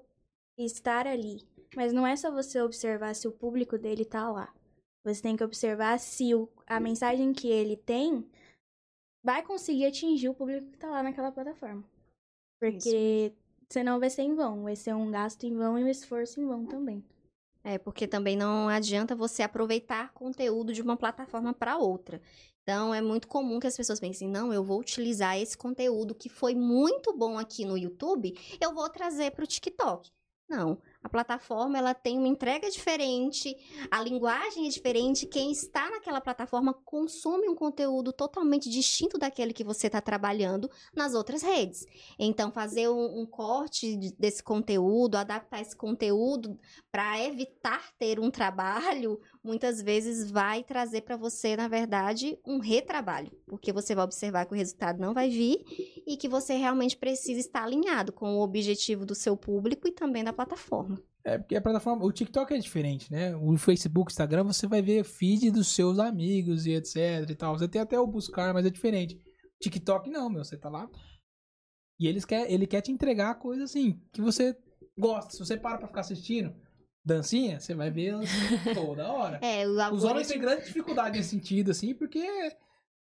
[0.57, 1.45] estar ali.
[1.75, 4.53] Mas não é só você observar se o público dele tá lá.
[5.05, 8.25] Você tem que observar se o, a mensagem que ele tem
[9.23, 11.83] vai conseguir atingir o público que tá lá naquela plataforma.
[12.59, 13.33] Porque
[13.69, 14.63] senão vai ser em vão.
[14.63, 17.03] Vai ser um gasto em vão e um esforço em vão também.
[17.63, 22.21] É, porque também não adianta você aproveitar conteúdo de uma plataforma para outra.
[22.61, 26.29] Então, é muito comum que as pessoas pensem, não, eu vou utilizar esse conteúdo que
[26.29, 30.09] foi muito bom aqui no YouTube, eu vou trazer para o TikTok.
[30.49, 33.55] Não, A plataforma ela tem uma entrega diferente,
[33.91, 35.25] a linguagem é diferente.
[35.25, 41.13] Quem está naquela plataforma consome um conteúdo totalmente distinto daquele que você está trabalhando nas
[41.13, 41.85] outras redes.
[42.17, 46.57] Então, fazer um, um corte de- desse conteúdo, adaptar esse conteúdo
[46.91, 53.31] para evitar ter um trabalho, muitas vezes vai trazer para você, na verdade, um retrabalho,
[53.45, 55.63] porque você vai observar que o resultado não vai vir
[56.07, 60.23] e que você realmente precisa estar alinhado com o objetivo do seu público e também
[60.23, 61.01] da plataforma.
[61.25, 63.35] É, porque a plataforma, o TikTok é diferente, né?
[63.35, 67.57] O Facebook, Instagram, você vai ver feed dos seus amigos e etc e tal.
[67.57, 69.17] Você tem até o buscar, mas é diferente.
[69.61, 70.89] TikTok não, meu, você tá lá.
[71.97, 74.57] E eles quer, ele quer te entregar coisa assim, que você
[74.97, 75.31] gosta.
[75.31, 76.53] Se você para pra ficar assistindo
[77.03, 78.15] dancinha, você vai ver
[78.73, 79.39] toda hora.
[79.43, 82.21] É, o Os homens algoritmo têm grande dificuldade nesse sentido, assim, porque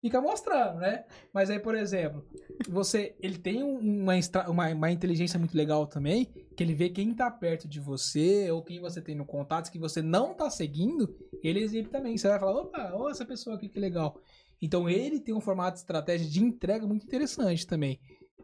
[0.00, 1.04] fica mostrando, né?
[1.32, 2.24] Mas aí, por exemplo,
[2.68, 4.14] você, ele tem um- uma,
[4.48, 6.26] uma, uma inteligência muito legal também,
[6.56, 9.78] que ele vê quem tá perto de você, ou quem você tem no contato, que
[9.78, 12.16] você não tá seguindo, ele exibe também.
[12.16, 14.18] Você vai falar, opa, ó essa pessoa aqui, que legal.
[14.62, 17.98] Então ele tem um formato de estratégia de entrega muito interessante também.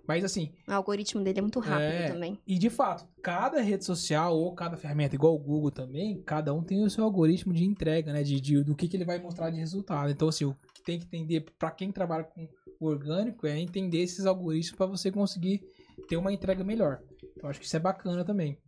[0.06, 2.10] Mas assim, o algoritmo dele é muito rápido É.
[2.12, 2.38] também.
[2.46, 6.62] e de fato, cada rede social ou cada ferramenta, igual o Google também, cada um
[6.62, 8.22] tem o seu algoritmo de entrega, né?
[8.22, 10.10] De, de- do que, que ele vai mostrar de resultado.
[10.10, 12.48] Então, assim, o que tem que entender para quem trabalha com
[12.80, 15.62] o orgânico é entender esses algoritmos para você conseguir
[16.08, 17.02] ter uma entrega melhor.
[17.36, 18.58] Então, acho que isso é bacana também.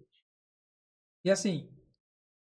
[1.25, 1.69] E assim,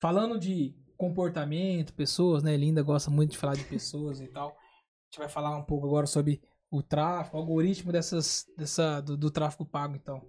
[0.01, 2.57] falando de comportamento, pessoas, né?
[2.57, 4.51] Linda gosta muito de falar de pessoas e tal.
[4.51, 6.41] A gente vai falar um pouco agora sobre
[6.71, 10.23] o tráfego, o algoritmo dessas, dessa, do, do tráfego pago, então.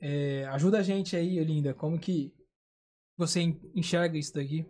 [0.00, 2.32] É, ajuda a gente aí, Linda, como que
[3.16, 4.64] você en- enxerga isso daqui?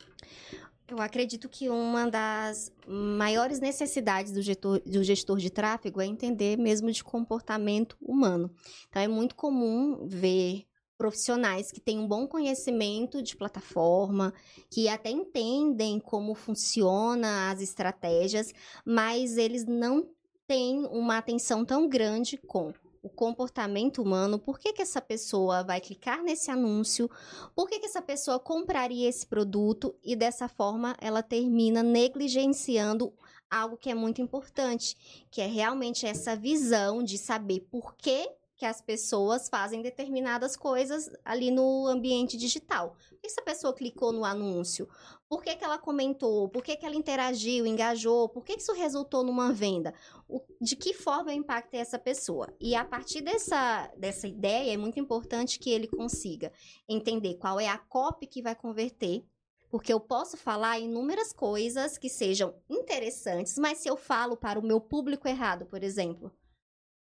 [0.88, 6.57] Eu acredito que uma das maiores necessidades do gestor, do gestor de tráfego é entender
[6.57, 8.51] mesmo de comportamento humano.
[8.88, 10.64] Então, é muito comum ver
[10.96, 14.32] profissionais que têm um bom conhecimento de plataforma,
[14.70, 18.53] que até entendem como funciona as estratégias,
[18.84, 20.09] mas eles não
[20.49, 22.72] têm uma atenção tão grande com
[23.03, 27.09] o comportamento humano, por que, que essa pessoa vai clicar nesse anúncio,
[27.55, 33.12] por que, que essa pessoa compraria esse produto e dessa forma ela termina negligenciando
[33.51, 34.96] algo que é muito importante,
[35.30, 38.28] que é realmente essa visão de saber por que,
[38.59, 42.96] que as pessoas fazem determinadas coisas ali no ambiente digital.
[43.09, 44.88] Por que essa pessoa clicou no anúncio?
[45.28, 46.48] Por que, que ela comentou?
[46.48, 48.28] Por que, que ela interagiu, engajou?
[48.28, 49.94] Por que, que isso resultou numa venda?
[50.28, 52.52] O- de que forma eu impactei essa pessoa?
[52.61, 56.52] E a partir dessa, dessa ideia, é muito importante que ele consiga
[56.88, 59.24] entender qual é a copy que vai converter,
[59.70, 64.66] porque eu posso falar inúmeras coisas que sejam interessantes, mas se eu falo para o
[64.66, 66.32] meu público errado, por exemplo,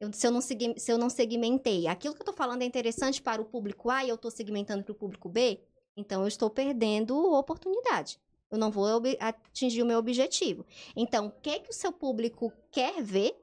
[0.00, 2.64] eu- se, eu não segui- se eu não segmentei, aquilo que eu estou falando é
[2.64, 5.60] interessante para o público A e eu estou segmentando para o público B,
[5.96, 8.18] então eu estou perdendo oportunidade.
[8.50, 8.86] Eu não vou
[9.18, 10.64] atingir o meu objetivo.
[10.94, 13.36] Então, o que, que o seu público quer ver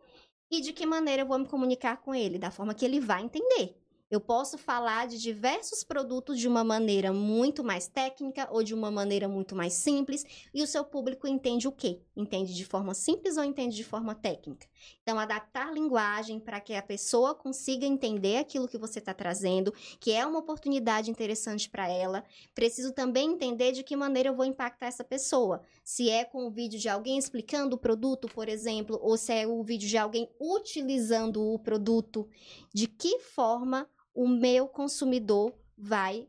[0.49, 2.39] e de que maneira eu vou me comunicar com ele?
[2.39, 3.75] Da forma que ele vai entender.
[4.13, 8.91] Eu posso falar de diversos produtos de uma maneira muito mais técnica ou de uma
[8.91, 11.99] maneira muito mais simples, e o seu público entende o quê?
[12.15, 14.67] Entende de forma simples ou entende de forma técnica?
[15.01, 19.73] Então, adaptar a linguagem para que a pessoa consiga entender aquilo que você está trazendo,
[19.99, 22.23] que é uma oportunidade interessante para ela.
[22.53, 25.63] Preciso também entender de que maneira eu vou impactar essa pessoa.
[25.83, 29.47] Se é com o vídeo de alguém explicando o produto, por exemplo, ou se é
[29.47, 32.29] o vídeo de alguém utilizando o produto,
[32.71, 36.27] de que forma o meu consumidor vai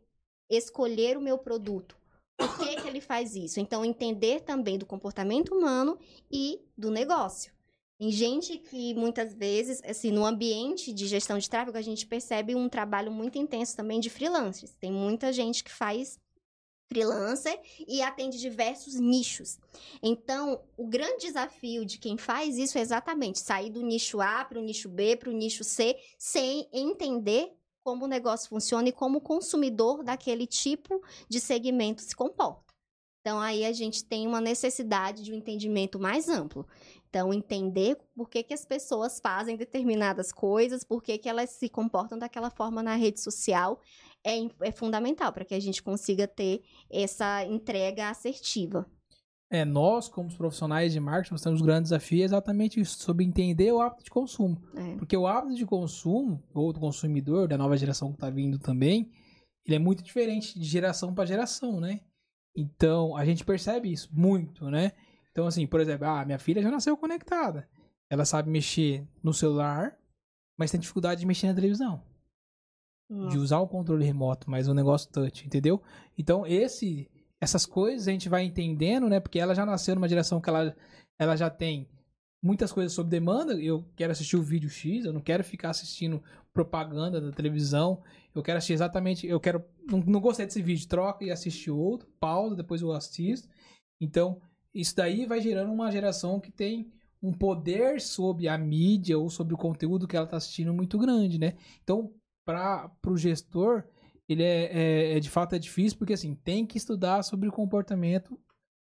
[0.49, 1.97] escolher o meu produto.
[2.37, 3.61] Por que, que ele faz isso?
[3.61, 5.99] Então, entender também do comportamento humano
[6.31, 7.53] e do negócio.
[7.99, 12.55] Tem gente que muitas vezes, assim, no ambiente de gestão de tráfego, a gente percebe
[12.55, 14.73] um trabalho muito intenso também de freelancers.
[14.81, 16.19] Tem muita gente que faz
[16.89, 19.59] freelancer e atende diversos nichos.
[20.03, 24.59] Então, o grande desafio de quem faz isso é exatamente sair do nicho A para
[24.59, 27.53] o nicho B, para o nicho C, sem entender
[27.85, 32.65] como o negócio funciona e como o consumidor daquele tipo de segmento se comporta.
[33.21, 36.67] Então, aí a gente tem uma necessidade de um entendimento mais amplo.
[37.09, 41.69] Então, entender por que, que as pessoas fazem determinadas coisas, por que, que elas se
[41.69, 43.81] comportam daquela forma na rede social,
[44.23, 48.87] é, é fundamental para que a gente consiga ter essa entrega assertiva.
[49.55, 52.99] É, nós, como os profissionais de marketing, nós temos um grande desafio é exatamente isso,
[52.99, 54.61] sobre entender o hábito de consumo.
[54.75, 54.97] É.
[54.97, 59.13] Porque o hábito de consumo, ou do consumidor, da nova geração que está vindo também,
[59.65, 62.01] ele é muito diferente de geração para geração, né?
[62.57, 64.91] Então, a gente percebe isso muito, né?
[65.31, 67.69] Então, assim, por exemplo, ah, minha filha já nasceu conectada.
[68.11, 69.97] Ela sabe mexer no celular,
[70.59, 72.03] mas tem dificuldade de mexer na televisão.
[73.31, 75.81] de usar o controle remoto, mas o negócio touch, entendeu?
[76.19, 77.09] Então, esse
[77.45, 79.21] essas coisas a gente vai entendendo, né?
[79.21, 80.75] Porque ela já nasceu numa direção que ela,
[81.19, 81.89] ela já tem
[82.43, 83.55] muitas coisas sob demanda.
[83.55, 86.23] Eu quero assistir o vídeo X, eu não quero ficar assistindo
[86.53, 88.03] propaganda da televisão.
[88.35, 89.27] Eu quero assistir exatamente.
[89.27, 89.65] Eu quero.
[89.87, 93.49] Não, não gostei desse vídeo, troca e assiste outro, pausa, depois eu assisto.
[94.01, 94.41] Então,
[94.75, 96.93] isso daí vai gerando uma geração que tem
[97.23, 101.39] um poder sobre a mídia ou sobre o conteúdo que ela está assistindo muito grande,
[101.39, 101.55] né?
[101.83, 102.13] Então,
[102.45, 103.85] para o gestor,
[104.29, 107.53] ele é, é, é, de fato é difícil porque assim tem que estudar sobre o
[107.53, 108.39] comportamento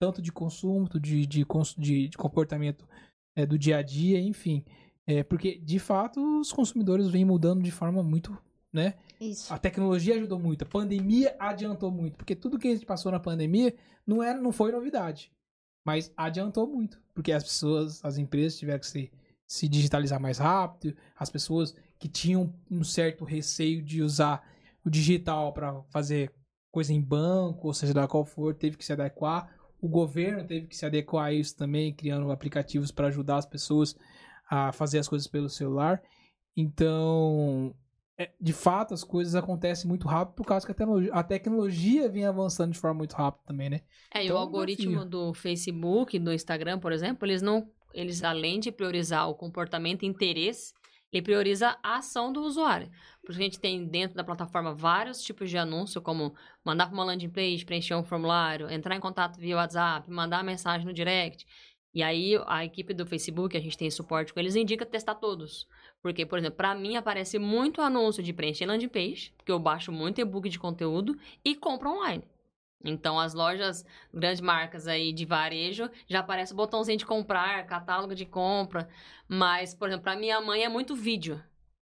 [0.01, 1.45] tanto de consumo de, de,
[1.77, 2.89] de, de comportamento
[3.37, 4.65] é, do dia a dia enfim
[5.07, 8.37] é, porque de fato os consumidores vêm mudando de forma muito
[8.73, 9.53] né Isso.
[9.53, 13.21] a tecnologia ajudou muito a pandemia adiantou muito porque tudo que a gente passou na
[13.21, 13.75] pandemia
[14.07, 15.31] não era não foi novidade
[15.85, 19.11] mas adiantou muito porque as pessoas as empresas tiveram que se,
[19.47, 24.47] se digitalizar mais rápido as pessoas que tinham um certo receio de usar
[24.89, 26.33] o digital para fazer
[26.71, 29.55] coisa em banco, ou seja, da qual for, teve que se adequar.
[29.81, 33.95] O governo teve que se adequar a isso também, criando aplicativos para ajudar as pessoas
[34.51, 36.03] a fazer as coisas pelo celular.
[36.57, 37.75] Então,
[38.19, 42.09] é, de fato, as coisas acontecem muito rápido por causa que a tecnologia, a tecnologia
[42.09, 43.83] vem avançando de forma muito rápida também, né?
[44.13, 45.11] É, e Então, o algoritmo desafio.
[45.11, 47.71] do Facebook, do Instagram, por exemplo, eles não.
[47.95, 50.73] Eles, além de priorizar o comportamento e interesse,
[51.13, 52.91] ele prioriza a ação do usuário.
[53.29, 57.05] Porque a gente tem dentro da plataforma vários tipos de anúncio, como mandar para uma
[57.05, 61.47] landing page, preencher um formulário, entrar em contato via WhatsApp, mandar mensagem no direct.
[61.93, 65.69] E aí a equipe do Facebook, a gente tem suporte com eles, indica testar todos.
[66.01, 69.93] Porque, por exemplo, para mim aparece muito anúncio de preencher landing page, porque eu baixo
[69.93, 71.15] muito e-book de conteúdo
[71.45, 72.25] e compro online.
[72.83, 78.15] Então, as lojas, grandes marcas aí de varejo, já aparece o botãozinho de comprar, catálogo
[78.15, 78.89] de compra.
[79.29, 81.39] Mas, por exemplo, para minha mãe é muito vídeo.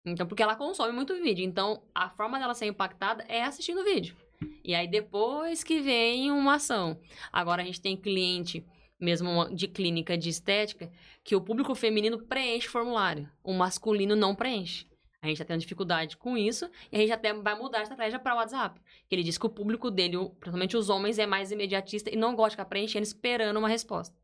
[0.05, 1.43] Então, porque ela consome muito vídeo.
[1.45, 4.15] Então, a forma dela ser impactada é assistindo vídeo.
[4.63, 6.99] E aí, depois que vem uma ação.
[7.31, 8.65] Agora, a gente tem cliente,
[8.99, 10.91] mesmo de clínica de estética,
[11.23, 13.29] que o público feminino preenche formulário.
[13.43, 14.87] O masculino não preenche.
[15.23, 18.17] A gente está tendo dificuldade com isso e a gente até vai mudar a estratégia
[18.17, 18.81] para o WhatsApp.
[19.07, 22.15] Que ele diz que o público dele, o- principalmente os homens, é mais imediatista e
[22.15, 24.15] não gosta de ficar preenchendo esperando uma resposta.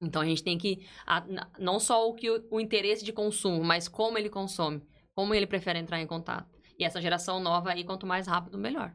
[0.00, 0.86] Então a gente tem que.
[1.06, 1.26] a-
[1.58, 4.86] não só o, que o, o interesse de consumo, mas como ele consome,
[5.16, 6.48] como ele prefere entrar em contato.
[6.78, 8.94] E essa geração nova aí, quanto mais rápido, melhor.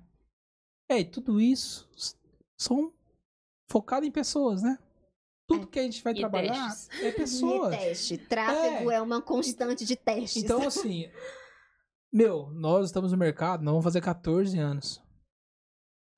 [0.89, 1.89] É, e tudo isso
[2.57, 2.93] são
[3.69, 4.77] focado em pessoas, né?
[5.49, 7.01] Tudo que a gente vai E trabalhar testes.
[7.01, 7.73] é pessoas.
[7.73, 8.17] E teste.
[8.17, 10.41] Tráfego é, uma constante de testes.
[10.41, 11.11] Então, assim,
[12.13, 15.01] meu, nós estamos no mercado, nós vamos fazer 14 anos.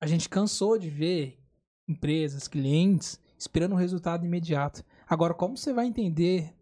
[0.00, 1.42] A gente cansou de ver
[1.88, 4.84] empresas, clientes, esperando um resultado imediato.
[5.06, 6.54] Agora, como você vai entender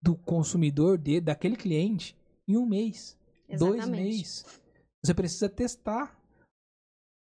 [0.00, 2.16] do consumidor, de, daquele cliente,
[2.46, 3.16] em um mês,
[3.58, 4.02] dois Exatamente.
[4.02, 4.60] meses?
[5.04, 6.18] Você precisa testar.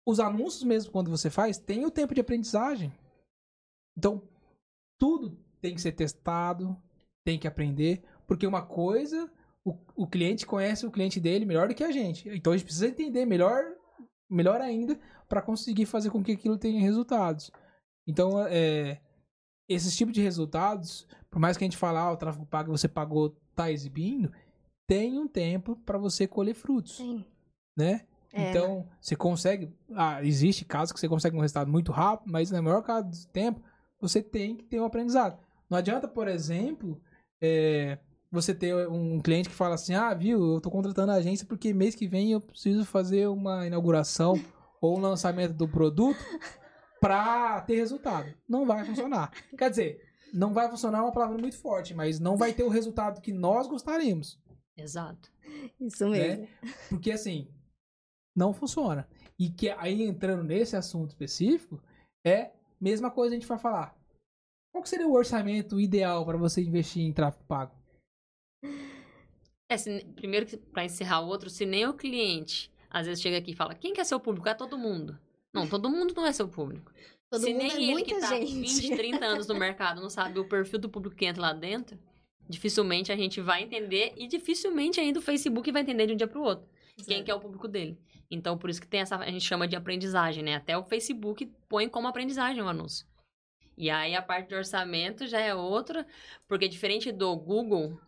[0.05, 2.91] Os anúncios mesmo, quando você faz, tem o tempo de aprendizagem.
[3.97, 4.21] Então,
[4.99, 6.75] tudo tem que ser testado,
[7.23, 9.31] tem que aprender, porque uma coisa,
[9.63, 12.27] o, o cliente conhece o cliente dele melhor do que a gente.
[12.29, 13.63] Então a gente precisa entender melhor,
[14.29, 17.51] melhor ainda, para conseguir fazer com que aquilo tenha resultados.
[18.11, 18.99] Então, é,
[19.69, 22.89] esses tipos de resultados, por mais que a gente fale, ah, o tráfego pago você
[22.89, 24.31] pagou, tá exibindo,
[24.85, 27.23] tem um tempo para você colher frutos, Sim.
[27.75, 28.01] né?
[28.33, 29.73] É, Então, você consegue.
[29.93, 33.27] Ah, existe casos que você consegue um resultado muito rápido, mas na maior parte do
[33.27, 33.61] tempo,
[33.99, 35.39] você tem que ter um aprendizado.
[35.69, 37.01] Não adianta, por exemplo,
[37.41, 37.97] é,
[38.29, 41.73] você ter um cliente que fala assim: ah, viu, eu tô contratando a agência porque
[41.73, 44.35] mês que vem eu preciso fazer uma inauguração
[44.81, 46.17] ou um lançamento do produto
[47.01, 48.33] pra ter resultado.
[48.47, 49.31] Não vai funcionar.
[49.57, 52.69] Quer dizer, não vai funcionar é uma palavra muito forte, mas não vai ter o
[52.69, 54.39] resultado que nós gostaríamos.
[54.77, 55.29] Exato.
[55.79, 56.47] Isso mesmo.
[56.89, 57.47] Porque assim,
[58.35, 59.07] não funciona.
[59.37, 61.81] E que aí entrando nesse assunto específico,
[62.25, 63.95] é mesma coisa a gente vai falar.
[64.71, 67.75] Qual que seria o orçamento ideal para você investir em tráfego pago?
[69.69, 73.37] É, se- primeiro, que- pra encerrar o outro, se nem o cliente às vezes chega
[73.37, 74.47] aqui e fala: quem que é seu público?
[74.47, 75.19] É todo mundo.
[75.53, 76.91] Não, todo mundo não é seu público.
[77.29, 78.53] Todo se mundo nem é ele que tá gente.
[78.89, 81.97] 20, 30 anos no mercado não sabe o perfil do público que entra lá dentro,
[82.47, 86.27] dificilmente a gente vai entender e dificilmente ainda o Facebook vai entender de um dia
[86.27, 86.67] pro outro
[87.01, 87.97] quem que é o público dele.
[88.29, 90.55] Então, por isso que tem essa, a gente chama de aprendizagem, né?
[90.55, 93.05] Até o Facebook põe como aprendizagem o anúncio.
[93.77, 96.05] E aí a parte de orçamento já é outra,
[96.47, 97.99] porque diferente do Google,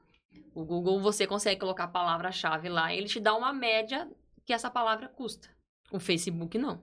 [0.53, 4.09] o Google você consegue colocar a palavra-chave lá e ele te dá uma média
[4.45, 5.49] que essa palavra custa.
[5.91, 6.81] O Facebook não.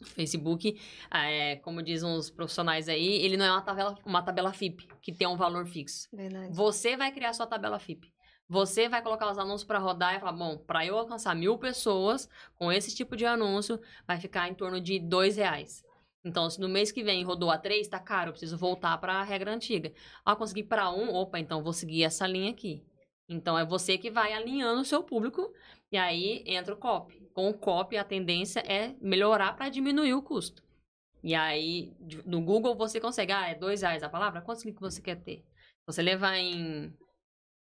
[0.00, 0.80] O Facebook,
[1.10, 5.12] é, como dizem os profissionais aí, ele não é uma tabela, uma tabela FIP, que
[5.12, 6.08] tem um valor fixo.
[6.12, 6.54] Verdade.
[6.54, 8.12] Você vai criar sua tabela FIP.
[8.48, 12.28] Você vai colocar os anúncios para rodar e falar, bom, para eu alcançar mil pessoas
[12.56, 15.84] com esse tipo de anúncio, vai ficar em torno de dois reais.
[16.24, 19.14] Então, se no mês que vem rodou a três, tá caro, eu preciso voltar para
[19.14, 19.92] a regra antiga.
[20.24, 22.82] Ah, conseguir para um, opa, então vou seguir essa linha aqui.
[23.28, 25.54] Então, é você que vai alinhando o seu público
[25.92, 27.19] e aí entra o copy.
[27.34, 30.62] Com o copy, a tendência é melhorar para diminuir o custo.
[31.22, 34.40] E aí, no Google, você consegue, ah, é dois reais a palavra?
[34.40, 35.44] Quantos cliques você quer ter?
[35.86, 36.94] Você levar em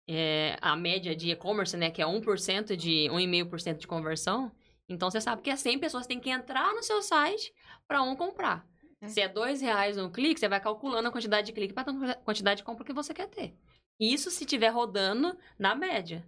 [0.08, 4.50] é, a média de e-commerce, né, que é 1% de 1,5% de conversão,
[4.88, 7.52] então você sabe que é 100 pessoas têm que entrar no seu site
[7.86, 8.66] para um comprar.
[9.00, 9.08] É.
[9.08, 12.14] Se é dois reais um clique, você vai calculando a quantidade de clique para a
[12.16, 13.54] quantidade de compra que você quer ter.
[13.98, 16.26] Isso se estiver rodando na média.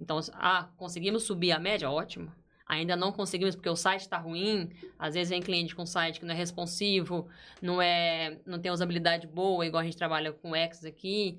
[0.00, 1.90] Então, ah, conseguimos subir a média?
[1.90, 2.32] Ótimo.
[2.66, 4.70] Ainda não conseguimos porque o site está ruim.
[4.98, 7.28] Às vezes vem cliente com site que não é responsivo,
[7.60, 11.38] não é, não tem usabilidade boa, igual a gente trabalha com X aqui.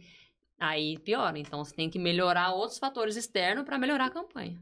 [0.60, 1.38] Aí piora.
[1.38, 4.60] Então você tem que melhorar outros fatores externos para melhorar a campanha.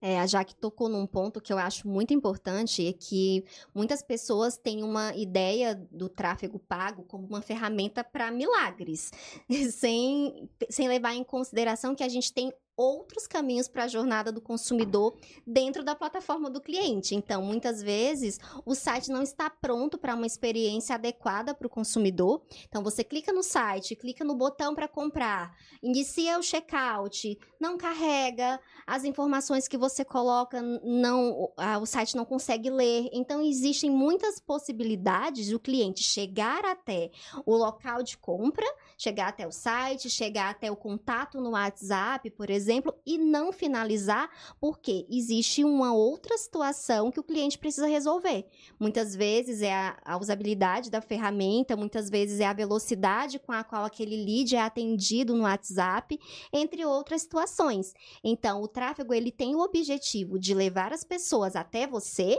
[0.00, 3.44] É, a Jaque tocou num ponto que eu acho muito importante, é que
[3.74, 9.10] muitas pessoas têm uma ideia do tráfego pago como uma ferramenta para milagres,
[9.72, 14.40] sem, sem levar em consideração que a gente tem outros caminhos para a jornada do
[14.40, 15.14] consumidor
[15.46, 17.14] dentro da plataforma do cliente.
[17.14, 22.42] Então, muitas vezes, o site não está pronto para uma experiência adequada para o consumidor.
[22.68, 28.60] Então, você clica no site, clica no botão para comprar, inicia o checkout, não carrega,
[28.86, 33.08] as informações que você coloca não o site não consegue ler.
[33.12, 37.10] Então existem muitas possibilidades do cliente chegar até
[37.44, 38.66] o local de compra,
[38.96, 42.67] chegar até o site, chegar até o contato no WhatsApp, por exemplo,
[43.06, 48.46] e não finalizar porque existe uma outra situação que o cliente precisa resolver.
[48.78, 53.64] Muitas vezes é a, a usabilidade da ferramenta, muitas vezes é a velocidade com a
[53.64, 56.18] qual aquele lead é atendido no WhatsApp,
[56.52, 57.94] entre outras situações.
[58.22, 62.38] Então, o tráfego ele tem o objetivo de levar as pessoas até você,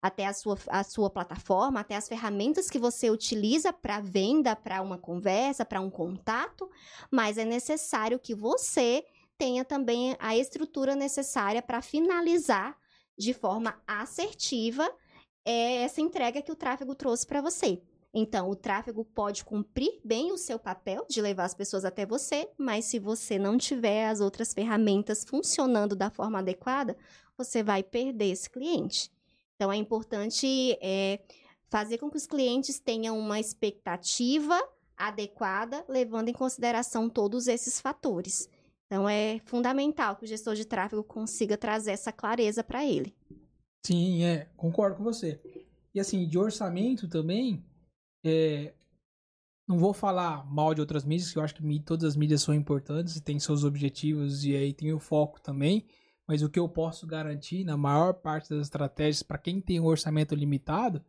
[0.00, 4.80] até a sua, a sua plataforma, até as ferramentas que você utiliza para venda, para
[4.80, 6.70] uma conversa, para um contato,
[7.10, 9.04] mas é necessário que você
[9.38, 12.76] tenha também a estrutura necessária para finalizar
[13.16, 14.90] de forma assertiva
[15.44, 17.80] é, essa entrega que o tráfego trouxe para você.
[18.12, 22.48] Então, o tráfego pode cumprir bem o seu papel de levar as pessoas até você,
[22.58, 26.96] mas se você não tiver as outras ferramentas funcionando da forma adequada,
[27.36, 29.10] você vai perder esse cliente.
[29.54, 31.20] Então, é importante é,
[31.68, 34.58] fazer com que os clientes tenham uma expectativa
[34.96, 38.48] adequada, levando em consideração todos esses fatores.
[38.90, 43.14] Então, é fundamental que o gestor de tráfego consiga trazer essa clareza para ele.
[43.84, 45.38] Sim, é, concordo com você.
[45.94, 47.62] E assim, de orçamento também,
[48.24, 48.72] é,
[49.68, 52.54] não vou falar mal de outras mídias, que eu acho que todas as mídias são
[52.54, 55.86] importantes e têm seus objetivos e aí tem o foco também.
[56.26, 59.84] Mas o que eu posso garantir na maior parte das estratégias para quem tem um
[59.84, 61.04] orçamento limitado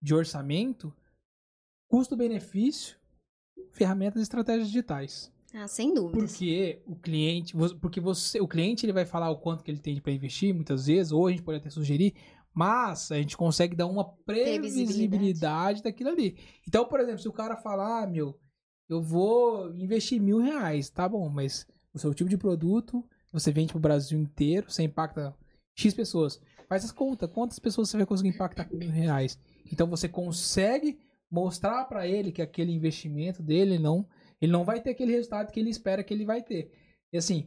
[0.00, 0.94] de orçamento,
[1.88, 2.96] custo-benefício,
[3.72, 5.33] ferramentas e estratégias digitais.
[5.54, 6.32] Ah, sem dúvidas.
[6.32, 10.00] Porque o cliente, porque você, o cliente ele vai falar o quanto que ele tem
[10.00, 12.12] para investir, muitas vezes, ou a gente pode até sugerir,
[12.52, 16.36] mas a gente consegue dar uma previsibilidade daquilo ali.
[16.66, 18.36] Então, por exemplo, se o cara falar, ah, meu,
[18.88, 23.72] eu vou investir mil reais, tá bom, mas o seu tipo de produto, você vende
[23.72, 25.36] pro Brasil inteiro, você impacta
[25.76, 26.40] X pessoas.
[26.68, 29.38] Faz as contas, quantas pessoas você vai conseguir impactar com mil reais?
[29.72, 30.98] Então você consegue
[31.30, 34.06] mostrar para ele que aquele investimento dele não
[34.40, 36.72] ele não vai ter aquele resultado que ele espera que ele vai ter.
[37.12, 37.46] E assim,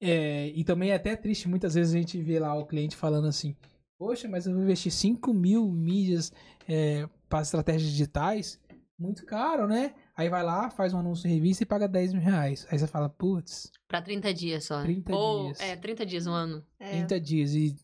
[0.00, 3.26] é, e também é até triste, muitas vezes a gente vê lá o cliente falando
[3.28, 3.54] assim,
[3.98, 6.32] poxa, mas eu vou investir 5 mil mídias
[6.68, 8.58] é, para estratégias digitais,
[8.98, 9.94] muito caro, né?
[10.16, 12.66] Aí vai lá, faz um anúncio em revista e paga 10 mil reais.
[12.70, 14.82] Aí você fala, putz, Pra 30 dias só.
[14.82, 15.60] 30 Ou, dias.
[15.60, 16.64] É, 30 dias, um ano.
[16.78, 16.90] É.
[16.90, 17.76] 30 dias e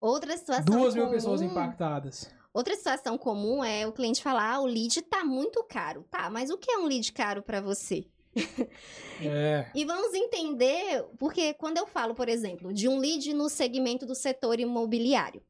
[0.00, 2.30] Outra situação duas mil comum- pessoas impactadas.
[2.54, 6.04] Outra situação comum é o cliente falar: ah, o lead tá muito caro.
[6.08, 8.06] Tá, mas o que é um lead caro para você?
[9.22, 9.70] É.
[9.72, 14.14] E vamos entender, porque quando eu falo, por exemplo, de um lead no segmento do
[14.14, 15.40] setor imobiliário.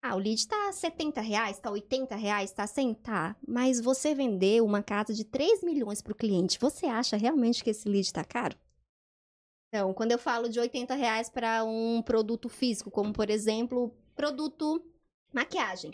[0.00, 2.94] Ah, o lead tá 70 reais, tá 80 reais, tá 100?
[2.94, 3.36] Tá.
[3.46, 6.60] Mas você vendeu uma casa de 3 milhões pro cliente.
[6.60, 8.56] Você acha realmente que esse lead tá caro?
[9.68, 14.80] Então, quando eu falo de 80 reais para um produto físico, como por exemplo, produto
[15.32, 15.90] maquiagem.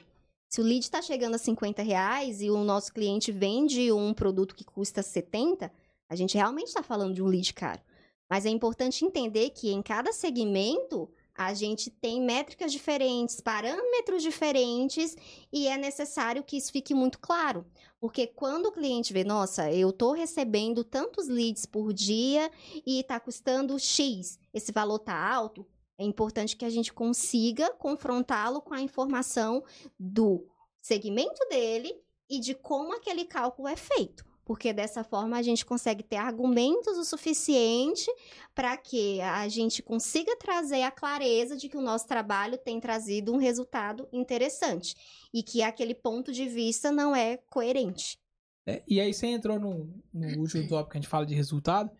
[0.52, 4.54] Se o lead está chegando a 50 reais e o nosso cliente vende um produto
[4.54, 5.72] que custa 70,
[6.06, 7.80] a gente realmente está falando de um lead caro.
[8.28, 15.16] Mas é importante entender que em cada segmento A gente tem métricas diferentes, parâmetros diferentes
[15.50, 17.64] e é necessário que isso fique muito claro.
[17.98, 22.50] Porque quando o cliente vê, nossa, eu estou recebendo tantos leads por dia
[22.84, 25.66] e está custando X, esse valor está alto,
[26.02, 29.64] é importante que a gente consiga confrontá-lo com a informação
[29.98, 30.46] do
[30.80, 31.94] segmento dele
[32.28, 34.24] e de como aquele cálculo é feito.
[34.44, 38.10] Porque dessa forma a gente consegue ter argumentos o suficiente
[38.54, 43.32] para que a gente consiga trazer a clareza de que o nosso trabalho tem trazido
[43.32, 44.96] um resultado interessante
[45.32, 48.18] e que aquele ponto de vista não é coerente.
[48.66, 51.90] É, e aí você entrou no, no último tópico que a gente fala de resultado,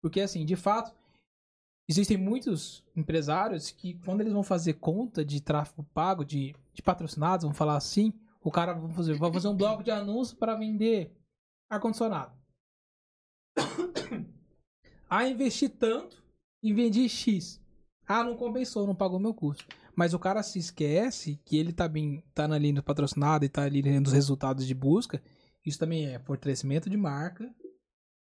[0.00, 0.92] porque assim, de fato,
[1.88, 7.44] existem muitos empresários que quando eles vão fazer conta de tráfego pago, de, de patrocinados,
[7.44, 8.12] vamos falar assim,
[8.42, 11.16] o cara vai fazer, vai fazer um bloco de anúncio para vender
[11.70, 12.32] ar-condicionado.
[15.08, 16.22] ah, investi tanto
[16.62, 17.60] e vendi X.
[18.06, 19.64] Ah, não compensou, não pagou meu custo.
[19.94, 23.48] Mas o cara se esquece que ele tá bem, tá na linha do patrocinado e
[23.48, 25.22] tá ali lendo os resultados de busca.
[25.64, 27.54] Isso também é fortalecimento de marca.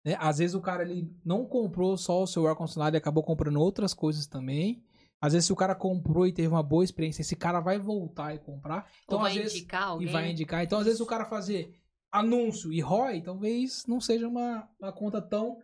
[0.07, 0.15] Né?
[0.21, 3.93] Às vezes o cara ele não comprou só o seu ar-condicionado e acabou comprando outras
[3.93, 4.81] coisas também.
[5.19, 8.33] Às vezes, se o cara comprou e teve uma boa experiência, esse cara vai voltar
[8.33, 8.89] e comprar.
[9.03, 10.07] Então, Ou vai às vezes, indicar alguém.
[10.07, 10.63] e vai indicar.
[10.63, 11.75] Então, às vezes, o cara fazer
[12.09, 15.57] anúncio e ROI, talvez não seja uma, uma conta tão,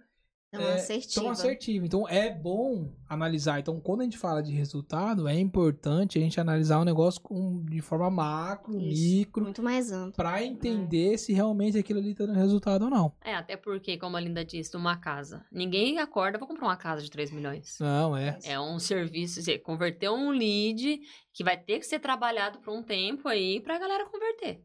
[0.54, 1.22] Então, é, assertiva.
[1.22, 1.86] tão assertiva.
[1.86, 3.60] Então, é bom analisar.
[3.60, 7.64] Então, quando a gente fala de resultado, é importante a gente analisar o negócio com,
[7.66, 9.01] de forma macro, Isso.
[9.01, 10.14] micro, Muito mais amplo.
[10.14, 13.14] pra entender se realmente aquilo ali tá dando resultado ou não.
[13.24, 15.43] É, até porque, como a Linda disse, uma casa.
[15.51, 17.78] Ninguém acorda pra comprar uma casa de 3 milhões.
[17.80, 18.38] Não, é.
[18.43, 20.99] É um serviço, você converteu um lead
[21.34, 24.62] que vai ter que ser trabalhado por um tempo aí pra galera converter.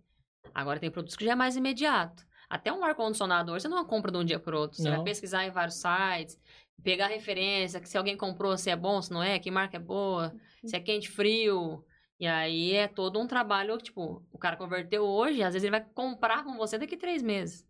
[0.55, 2.28] Agora tem produtos que já é mais imediato.
[2.49, 4.79] Até um ar-condicionado hoje você não compra de um dia pro outro.
[4.79, 4.97] Você Não.
[4.97, 6.39] vai pesquisar em vários sites,
[6.83, 9.81] pegar referência, que se alguém comprou, se é bom, se não é, que marca é
[9.81, 10.35] boa,
[10.65, 11.85] se é quente, frio.
[12.19, 15.87] E aí é todo um trabalho, tipo, o cara converteu hoje, às vezes ele vai
[15.95, 17.67] comprar com você daqui três meses.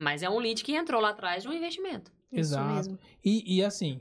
[0.00, 2.12] Mas é um lead que entrou lá atrás de um investimento.
[2.32, 2.74] Isso Exato.
[2.74, 2.98] mesmo.
[3.24, 4.00] E, e assim,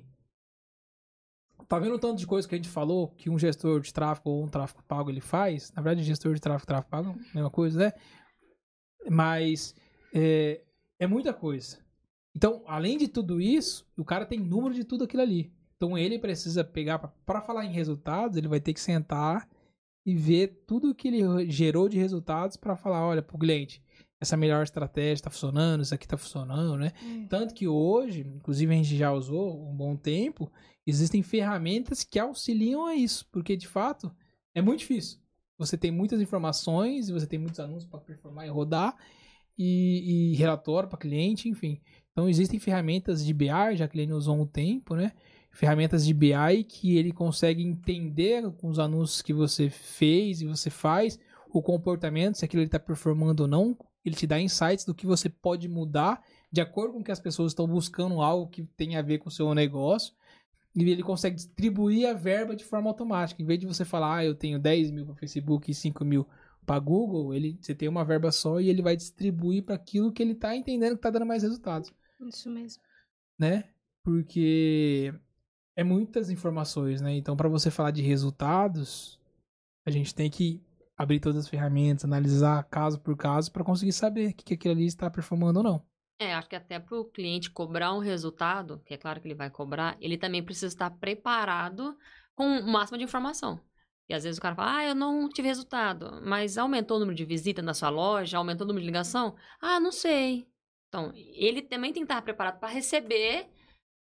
[1.68, 4.30] tá vendo o tanto de coisa que a gente falou que um gestor de tráfego
[4.30, 5.72] ou um tráfego pago ele faz?
[5.72, 7.94] Na verdade, gestor de tráfego tráfego pago, mesma coisa, né?
[9.10, 9.76] Mas
[10.14, 10.62] é,
[11.00, 11.80] é muita coisa.
[12.36, 15.52] Então, além de tudo isso, o cara tem número de tudo aquilo ali.
[15.76, 19.50] Então, ele precisa pegar, para falar em resultados, ele vai ter que sentar
[20.06, 23.82] e ver tudo que ele gerou de resultados para falar, olha, pro cliente,
[24.20, 26.94] essa melhor estratégia está funcionando, isso aqui está funcionando, né?
[27.30, 30.52] Tanto que hoje, inclusive a gente já usou um bom tempo,
[30.88, 34.14] existem ferramentas que auxiliam a isso, porque de fato
[34.56, 35.20] é muito difícil.
[35.58, 38.96] Você tem muitas informações, você tem muitos anúncios para performar e rodar,
[39.58, 41.80] e, e relatório para cliente, enfim.
[42.12, 45.12] Então existem ferramentas de BI, já que ele usou um tempo, né?
[45.52, 50.70] Ferramentas de BI que ele consegue entender com os anúncios que você fez e você
[50.70, 51.20] faz,
[51.54, 53.78] o comportamento, se aquilo está performando ou não.
[54.04, 57.52] Ele te dá insights do que você pode mudar de acordo com que as pessoas
[57.52, 60.14] estão buscando algo que tem a ver com o seu negócio.
[60.76, 63.42] E ele consegue distribuir a verba de forma automática.
[63.42, 66.28] Em vez de você falar, ah, eu tenho 10 mil para Facebook e 5 mil
[66.66, 70.22] para Google, ele, você tem uma verba só e ele vai distribuir para aquilo que
[70.24, 72.82] ele está entendendo que está dando mais resultados, Isso mesmo.
[73.38, 73.70] né?
[74.04, 75.14] Porque
[75.76, 77.16] é muitas informações, né?
[77.16, 79.20] Então, para você falar de resultados,
[79.86, 80.62] a gente tem que
[80.98, 84.86] abrir todas as ferramentas, analisar caso por caso para conseguir saber que, que aquilo ali
[84.86, 85.86] está performando ou não.
[86.20, 89.36] É, acho que até para o cliente cobrar um resultado, que é claro que ele
[89.36, 91.98] vai cobrar, ele também precisa estar preparado
[92.36, 93.60] com o máximo de informação.
[94.10, 97.16] E às vezes o cara fala, ah, eu não tive resultado, mas aumentou o número
[97.16, 99.36] de visita na sua loja, aumentou o número de ligação?
[99.62, 100.48] Ah, não sei.
[100.90, 103.48] Então, ele também tem que estar preparado para receber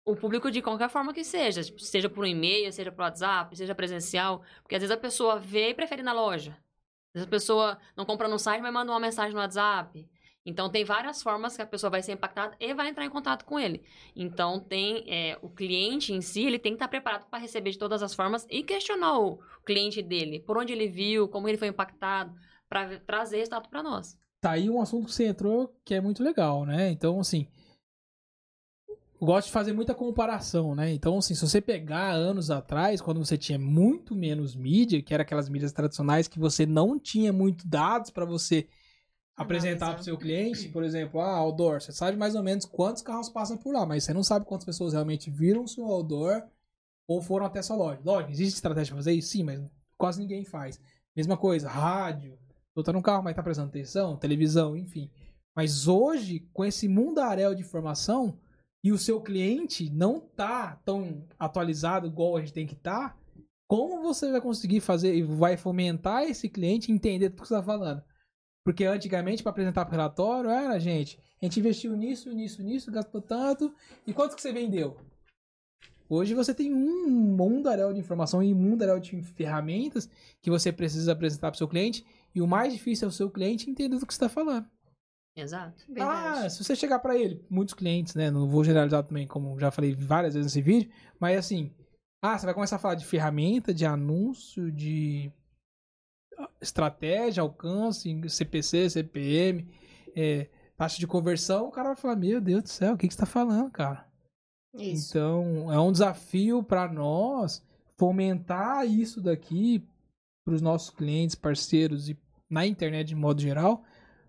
[0.05, 3.75] o público de qualquer forma que seja, seja por um e-mail, seja por WhatsApp, seja
[3.75, 6.53] presencial, porque às vezes a pessoa vê e prefere ir na loja.
[6.53, 10.09] Às vezes a pessoa não compra no site, mas manda uma mensagem no WhatsApp.
[10.47, 13.45] Então, tem várias formas que a pessoa vai ser impactada e vai entrar em contato
[13.45, 13.83] com ele.
[14.15, 17.79] Então, tem é, o cliente em si, ele tem que estar preparado para receber de
[17.79, 21.67] todas as formas e questionar o cliente dele, por onde ele viu, como ele foi
[21.67, 22.33] impactado,
[22.69, 24.17] para trazer resultado para nós.
[24.41, 26.91] Tá aí um assunto que você entrou que é muito legal, né?
[26.91, 27.49] Então, assim,
[29.21, 30.93] gosto de fazer muita comparação, né?
[30.93, 35.25] Então, assim, se você pegar anos atrás, quando você tinha muito menos mídia, que era
[35.25, 38.69] aquelas mídias tradicionais que você não tinha muito dados para você
[39.37, 43.03] apresentar para o seu cliente, por exemplo, ah, outdoor, você sabe mais ou menos quantos
[43.03, 46.43] carros passam por lá, mas você não sabe quantas pessoas realmente viram o seu outdoor
[47.07, 48.01] ou foram até sua loja.
[48.03, 49.29] Lógico, existe estratégia para fazer isso?
[49.29, 49.61] Sim, mas
[49.99, 50.81] quase ninguém faz.
[51.15, 52.39] Mesma coisa, rádio,
[52.75, 55.11] tu tá no carro, mas tá prestando atenção, televisão, enfim.
[55.55, 58.39] Mas hoje, com esse mundaréu de informação,
[58.87, 63.17] e o seu cliente não tá tão atualizado igual a gente tem que estar, tá,
[63.69, 67.65] como você vai conseguir fazer e vai fomentar esse cliente entender tudo que você está
[67.65, 68.01] falando?
[68.67, 72.91] Porque antigamente, para apresentar para o relatório, era, gente, a gente investiu nisso, nisso, nisso,
[72.91, 73.73] gastou tanto,
[74.05, 74.97] e quanto que você vendeu?
[76.09, 80.11] Hoje você tem um mundaréu de informação e um mundaréu de ferramentas
[80.43, 82.05] que você precisa apresentar para o seu cliente,
[82.35, 84.67] e o mais difícil é o seu cliente entender do que você está falando.
[85.37, 85.85] Exato.
[86.01, 88.33] Ah, se você chegar para ele, muitos clientes, né?
[88.33, 90.91] Não vou generalizar também, como já falei várias vezes nesse vídeo,
[91.21, 91.73] mas assim,
[92.21, 95.31] ah, você vai começar a falar de ferramenta, de anúncio, de
[96.61, 99.69] estratégia, alcance, CPC, CPM,
[100.15, 103.15] é, taxa de conversão, o cara vai falar: Meu Deus do céu, o que, que
[103.15, 104.07] você está falando, cara?
[104.75, 105.11] Isso.
[105.11, 107.65] Então, é um desafio para nós
[107.97, 109.83] fomentar isso daqui
[110.45, 112.19] para os nossos clientes, parceiros e
[112.49, 113.83] na internet de modo geral,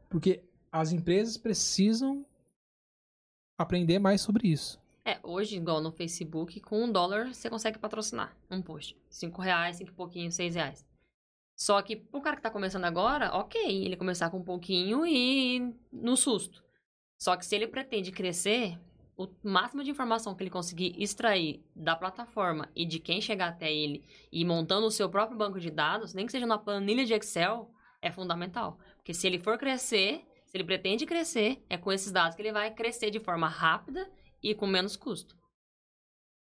[0.10, 2.26] porque as empresas precisam
[3.60, 4.80] aprender mais sobre isso.
[5.06, 8.98] É, hoje, igual no Facebook, com um dólar você consegue patrocinar um post.
[9.10, 10.86] Cinco reais, cinco e pouquinho, seis reais.
[11.58, 15.74] Só que pro cara que tá começando agora, ok, ele começar com um pouquinho e
[15.92, 16.64] no susto.
[17.18, 18.80] Só que se ele pretende crescer,
[19.18, 23.74] o máximo de informação que ele conseguir extrair da plataforma e de quem chegar até
[23.74, 27.16] ele e montando o seu próprio banco de dados, nem que seja na planilha de
[27.16, 27.72] Excel,
[28.04, 28.78] é fundamental.
[28.98, 32.52] Porque se ele for crescer, se ele pretende crescer, é com esses dados que ele
[32.52, 34.08] vai crescer de forma rápida
[34.44, 35.36] e com menos custo.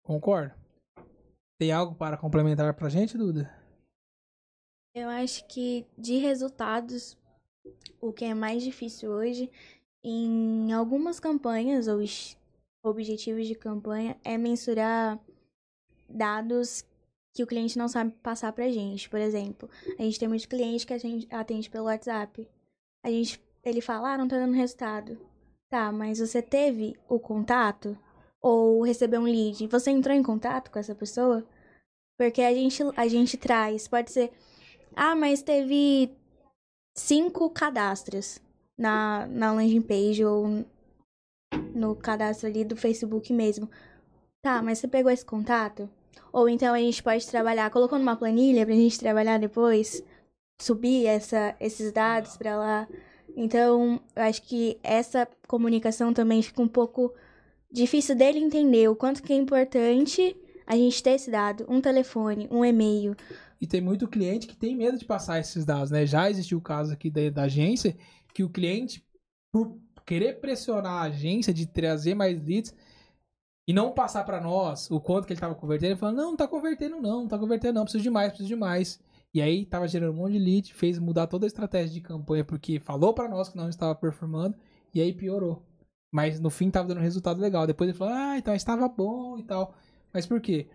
[0.03, 0.53] Concordo.
[1.57, 3.59] Tem algo para complementar pra gente, Duda?
[4.94, 7.18] Eu acho que de resultados,
[8.02, 9.52] o que é mais difícil hoje,
[10.04, 12.00] em algumas campanhas ou
[12.84, 15.20] objetivos de campanha, é mensurar
[16.08, 16.84] dados
[17.34, 19.10] que o cliente não sabe passar pra gente.
[19.10, 22.48] Por exemplo, a gente tem muitos clientes que a gente atende pelo WhatsApp.
[23.04, 25.18] A gente, ele fala, ah, não tá dando resultado.
[25.70, 27.98] Tá, mas você teve o contato?
[28.42, 29.68] Ou recebeu um lead?
[29.68, 31.46] Você entrou em contato com essa pessoa?
[32.18, 34.32] Porque a gente, a gente traz, pode ser,
[34.96, 36.12] ah, mas teve
[36.96, 38.40] cinco cadastros
[38.78, 40.66] na, na landing page ou
[41.74, 43.70] no cadastro ali do Facebook mesmo.
[44.42, 45.90] Tá, mas você pegou esse contato?
[46.32, 50.04] Ou então a gente pode trabalhar, colocou numa planilha pra gente trabalhar depois,
[50.62, 52.88] subir essa, esses dados pra lá.
[53.36, 57.14] Então, eu acho que essa comunicação também fica um pouco
[57.72, 60.36] difícil dele entender o quanto que é importante
[60.70, 63.15] a gente ter esse dado, um telefone, um e-mail.
[63.59, 66.05] E tem muito cliente que tem medo de passar esses dados, né?
[66.05, 67.97] Já existiu o caso aqui da, da agência
[68.36, 69.03] que o cliente,
[69.51, 72.76] por querer pressionar a agência de trazer mais leads
[73.67, 76.38] e não passar para nós o quanto que ele estava convertendo, ele falou: não, não
[76.38, 78.99] tá convertendo não, não tá convertendo não, preciso de mais, preciso de mais.
[79.34, 82.45] E aí tava gerando um monte de lead, fez mudar toda a estratégia de campanha
[82.45, 84.55] porque falou para nós que não estava performando
[84.93, 85.63] e aí piorou.
[86.11, 87.65] Mas no fim tava dando resultado legal.
[87.65, 89.74] Depois ele falou: "Ah, então estava bom e tal".
[90.14, 90.68] Mas por quê?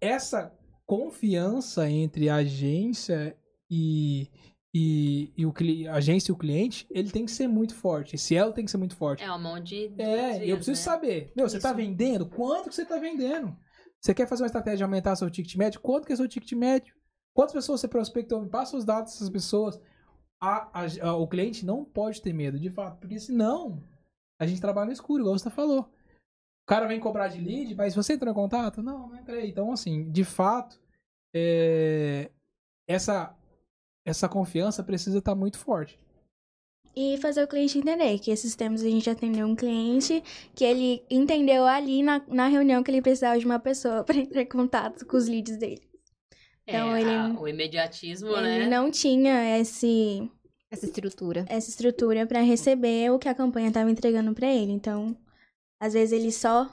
[0.00, 0.52] Essa
[0.86, 3.36] confiança entre a agência
[3.70, 4.30] e
[4.74, 5.52] e, e o
[5.90, 8.16] a agência e o cliente, ele tem que ser muito forte.
[8.16, 9.24] Esse elo tem que ser muito forte.
[9.24, 9.92] É uma mão de.
[9.98, 10.84] É, eu preciso né?
[10.84, 11.32] saber.
[11.34, 11.66] Meu, você Isso.
[11.66, 12.28] tá vendendo?
[12.28, 13.56] Quanto que você tá vendendo?
[14.00, 15.80] Você quer fazer uma estratégia de aumentar seu ticket médio?
[15.80, 16.94] Quanto que é seu ticket médio?
[17.34, 18.42] Quantas pessoas você prospectou?
[18.42, 19.80] Me passa os dados dessas pessoas.
[20.40, 23.82] A, a, a, o cliente não pode ter medo, de fato, porque senão
[24.38, 25.90] a gente trabalha no escuro, igual você falou.
[26.68, 28.82] O cara vem cobrar de lead, mas você entrou em contato?
[28.82, 29.48] Não, não entrei.
[29.48, 30.78] Então, assim, de fato,
[31.32, 32.30] é,
[32.86, 33.34] essa,
[34.04, 35.98] essa confiança precisa estar muito forte.
[36.94, 40.22] E fazer o cliente entender que esses tempos a gente atendeu um cliente
[40.54, 44.42] que ele entendeu ali na, na reunião que ele precisava de uma pessoa para entrar
[44.42, 45.80] em contato com os leads dele.
[46.66, 48.56] Então, é, ele, a, o imediatismo, ele né?
[48.56, 50.30] Ele não tinha esse
[50.70, 51.46] essa estrutura.
[51.48, 54.72] Essa estrutura para receber o que a campanha estava entregando para ele.
[54.72, 55.16] Então,
[55.80, 56.70] às vezes ele só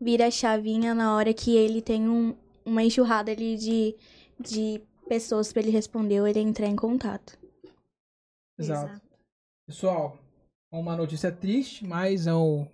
[0.00, 2.34] vira a chavinha na hora que ele tem um,
[2.64, 3.94] uma enxurrada ali de,
[4.38, 7.38] de pessoas para ele responder ou ele entrar em contato.
[8.58, 8.90] Exato.
[8.90, 9.10] Exato.
[9.66, 10.18] Pessoal,
[10.72, 12.66] uma notícia triste, mas é um,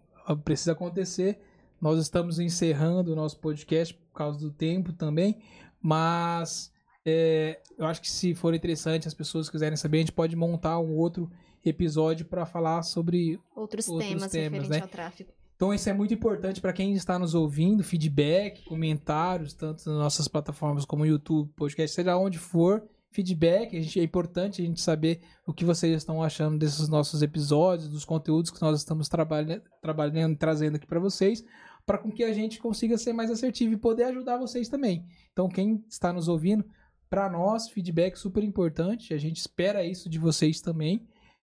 [0.44, 1.38] precisa acontecer.
[1.80, 5.42] Nós estamos encerrando o nosso podcast por causa do tempo também.
[5.80, 6.72] Mas
[7.04, 10.78] é, eu acho que se for interessante, as pessoas quiserem saber, a gente pode montar
[10.78, 11.30] um outro
[11.64, 14.80] episódio para falar sobre outros, outros temas, temas né?
[14.80, 15.35] ao tráfego.
[15.56, 20.28] Então isso é muito importante para quem está nos ouvindo, feedback, comentários, tanto nas nossas
[20.28, 25.20] plataformas como YouTube, podcast, seja onde for, feedback, a gente, é importante a gente saber
[25.46, 30.36] o que vocês estão achando desses nossos episódios, dos conteúdos que nós estamos trabalhando, trabalhando
[30.36, 31.42] trazendo aqui para vocês,
[31.86, 35.06] para com que a gente consiga ser mais assertivo e poder ajudar vocês também.
[35.32, 36.64] Então, quem está nos ouvindo,
[37.08, 39.14] para nós, feedback super importante.
[39.14, 41.06] A gente espera isso de vocês também.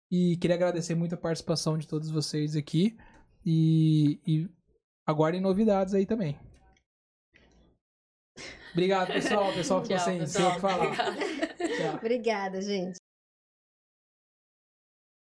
[0.09, 2.95] E queria agradecer muito a participação de todos vocês aqui.
[3.49, 4.49] E, e
[5.05, 6.37] aguardem novidades aí também.
[8.73, 9.49] Obrigado, pessoal.
[9.49, 10.95] O pessoal ficou Tchau, sem, o que falar.
[10.95, 11.95] Tchau.
[11.95, 12.97] Obrigada, gente.